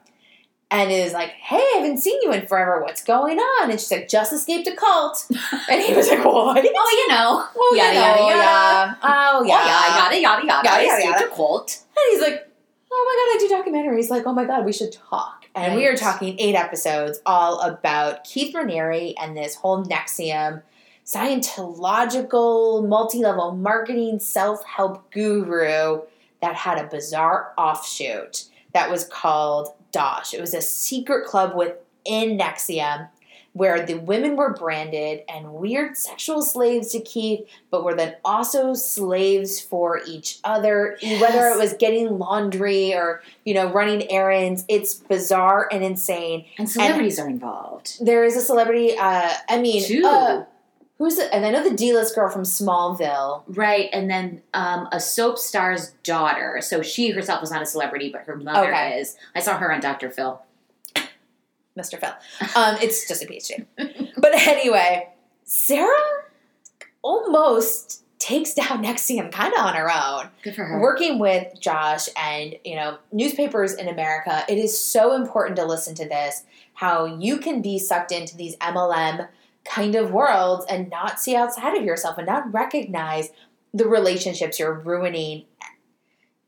[0.73, 2.83] and is like, "Hey, I haven't seen you in forever.
[2.83, 5.27] What's going on?" And she's like, "Just escaped a cult."
[5.71, 7.45] and he was like, "What?" Oh, you know.
[7.45, 8.39] Oh, well, Yada, you know, yada, yada.
[8.39, 8.95] yeah.
[9.03, 9.55] Oh, oh yeah.
[9.55, 10.69] Oh, yeah, yada yada yada.
[10.69, 11.33] Yada, yada, escaped yada.
[11.33, 11.83] a cult.
[11.97, 12.49] And he's like,
[12.91, 14.11] oh my god, I do documentaries.
[14.11, 15.47] Like, oh my god, we should talk.
[15.55, 20.63] And we are talking eight episodes all about Keith Raniere and this whole NXIVM
[21.05, 26.01] Scientological multi-level marketing self-help guru
[26.41, 30.35] that had a bizarre offshoot that was called Dosh.
[30.35, 31.77] It was a secret club within
[32.39, 33.09] NXIVM
[33.55, 38.73] where the women were branded and weird sexual slaves to Keith, but were then also
[38.73, 44.65] slaves for each other, whether it was getting laundry or, you know, running errands.
[44.69, 46.47] It's bizarre and insane.
[46.59, 47.99] And celebrities are involved.
[48.05, 50.03] There is a celebrity, uh, I mean, Two.
[50.07, 50.45] uh,
[51.03, 53.43] who's the, and I know the D-list girl from Smallville.
[53.49, 56.61] Right, and then um, a soap star's daughter.
[56.63, 58.99] So she herself was not a celebrity, but her mother Okay.
[59.01, 59.17] is.
[59.35, 60.11] I saw her on Dr.
[60.11, 60.41] Phil.
[61.79, 61.99] Mr.
[61.99, 62.13] Phil.
[62.55, 63.67] Um, it's just a PhD.
[64.17, 65.09] but anyway,
[65.45, 65.89] Sarah
[67.03, 70.29] almost takes down NXIVM kind of on her own.
[70.45, 70.81] Good for her.
[70.81, 75.95] Working with Josh and, you know, newspapers in America, it is so important to listen
[75.97, 76.45] to this
[76.75, 79.27] how you can be sucked into these MLM
[79.65, 83.31] kind of worlds and not see outside of yourself and not recognize
[83.73, 85.45] the relationships you're ruining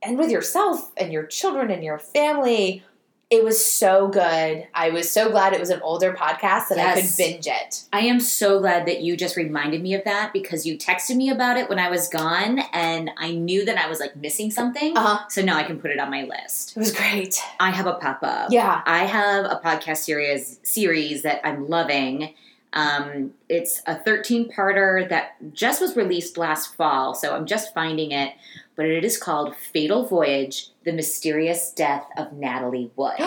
[0.02, 2.82] and with yourself and your children and your family.
[3.30, 4.68] It was so good.
[4.74, 7.84] I was so glad it was an older podcast that I could binge it.
[7.92, 11.30] I am so glad that you just reminded me of that because you texted me
[11.30, 14.96] about it when I was gone, and I knew that I was like missing something.
[14.96, 15.26] Uh-huh.
[15.30, 16.76] So now I can put it on my list.
[16.76, 17.40] It was great.
[17.58, 18.52] I have a pop up.
[18.52, 18.82] Yeah.
[18.84, 22.34] I have a podcast series series that I'm loving.
[22.74, 28.10] Um, it's a 13 parter that just was released last fall, so I'm just finding
[28.10, 28.34] it.
[28.76, 33.18] But it is called Fatal Voyage: The Mysterious Death of Natalie Wood.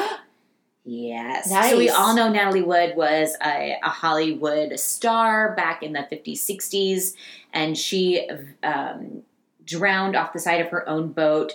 [0.89, 1.49] Yes.
[1.49, 6.37] So we all know Natalie Wood was a, a Hollywood star back in the 50s,
[6.39, 7.13] 60s,
[7.51, 8.25] and she
[8.63, 9.23] um,
[9.65, 11.51] drowned off the side of her own boat.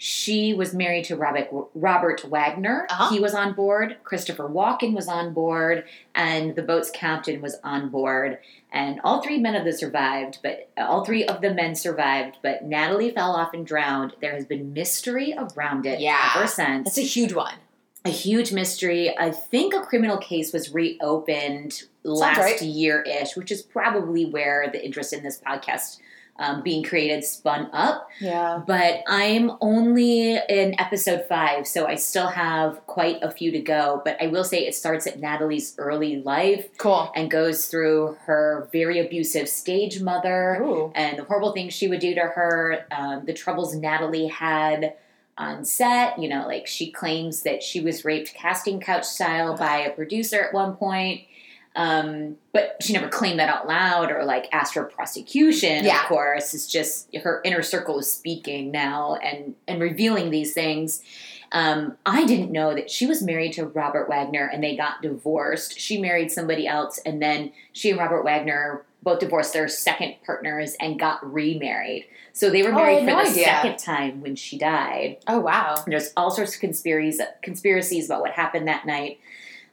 [0.00, 2.86] She was married to Robert, Robert Wagner.
[2.88, 3.10] Uh-huh.
[3.12, 3.96] He was on board.
[4.04, 5.84] Christopher Walken was on board,
[6.14, 8.38] and the boat's captain was on board.
[8.72, 12.36] And all three men of the survived, but all three of the men survived.
[12.42, 14.14] But Natalie fell off and drowned.
[14.20, 16.32] There has been mystery around it Yeah.
[16.36, 17.54] ever since That's a huge one.
[18.04, 19.18] a huge mystery.
[19.18, 22.62] I think a criminal case was reopened last right.
[22.62, 25.98] year ish, which is probably where the interest in this podcast
[26.38, 28.08] um, being created spun up.
[28.20, 28.62] Yeah.
[28.66, 34.00] But I'm only in episode five, so I still have quite a few to go.
[34.04, 37.10] But I will say it starts at Natalie's early life Cool.
[37.14, 40.92] and goes through her very abusive stage mother Ooh.
[40.94, 44.94] and the horrible things she would do to her, um, the troubles Natalie had
[45.36, 46.18] on set.
[46.20, 50.40] You know, like she claims that she was raped casting couch style by a producer
[50.42, 51.22] at one point.
[51.78, 55.84] Um, but she never claimed that out loud or like asked for prosecution.
[55.84, 56.02] Yeah.
[56.02, 61.02] Of course, it's just her inner circle is speaking now and and revealing these things.
[61.52, 65.78] Um, I didn't know that she was married to Robert Wagner and they got divorced.
[65.78, 70.74] She married somebody else, and then she and Robert Wagner both divorced their second partners
[70.80, 72.06] and got remarried.
[72.32, 73.44] So they were Oh, married had for no the idea.
[73.44, 75.18] second time when she died.
[75.28, 75.84] Oh wow.
[75.86, 79.20] There's all sorts of conspiracies conspiracies about what happened that night.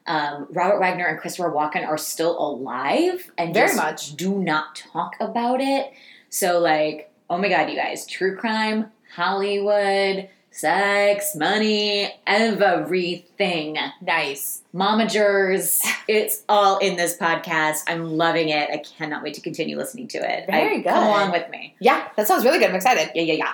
[0.07, 4.15] Um, Robert Wagner and Christopher Walken are still alive and Very just much.
[4.15, 5.91] do not talk about it.
[6.29, 13.77] So like, oh my god, you guys, true crime, Hollywood, sex, money, everything.
[14.01, 14.61] Nice.
[14.73, 17.79] Momagers, it's all in this podcast.
[17.87, 18.69] I'm loving it.
[18.69, 20.45] I cannot wait to continue listening to it.
[20.47, 20.85] Very I- good.
[20.89, 21.75] Come along with me.
[21.79, 22.69] Yeah, that sounds really good.
[22.69, 23.11] I'm excited.
[23.15, 23.53] Yeah, yeah, yeah.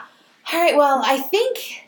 [0.54, 0.76] All right.
[0.76, 1.81] Well, I think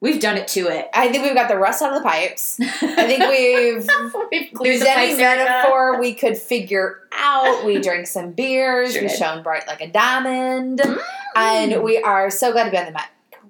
[0.00, 0.88] We've done it to it.
[0.94, 2.58] I think we've got the rust out of the pipes.
[2.60, 3.86] I think we've
[4.30, 7.64] We've cleared There's the any metaphor we could figure out.
[7.66, 8.94] We drank some beers.
[8.94, 9.18] Sure we did.
[9.18, 10.78] shone bright like a diamond.
[10.80, 11.00] Mm.
[11.36, 13.02] And we are so glad to be on the mic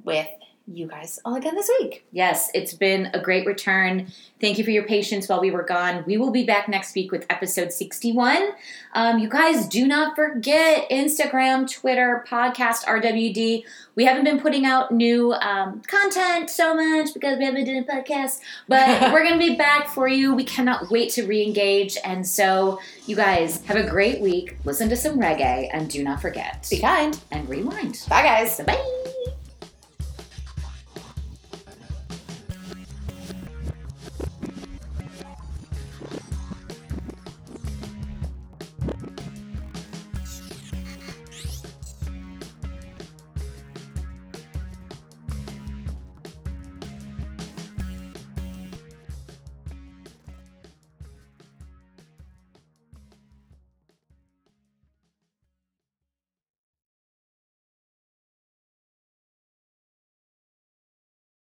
[0.05, 0.27] with
[0.73, 2.05] you guys all again this week.
[2.13, 4.07] Yes, it's been a great return.
[4.41, 6.05] Thank you for your patience while we were gone.
[6.07, 8.51] We will be back next week with episode 61.
[8.95, 13.65] Um, you guys do not forget Instagram, Twitter, podcast, RWD.
[13.97, 17.85] We haven't been putting out new um, content so much because we haven't been doing
[17.87, 20.35] a podcast, but we're going to be back for you.
[20.35, 21.99] We cannot wait to re engage.
[22.05, 24.57] And so, you guys have a great week.
[24.65, 27.21] Listen to some reggae and do not forget Be kind.
[27.33, 28.05] and rewind.
[28.09, 28.61] Bye, guys.
[28.61, 29.37] Bye.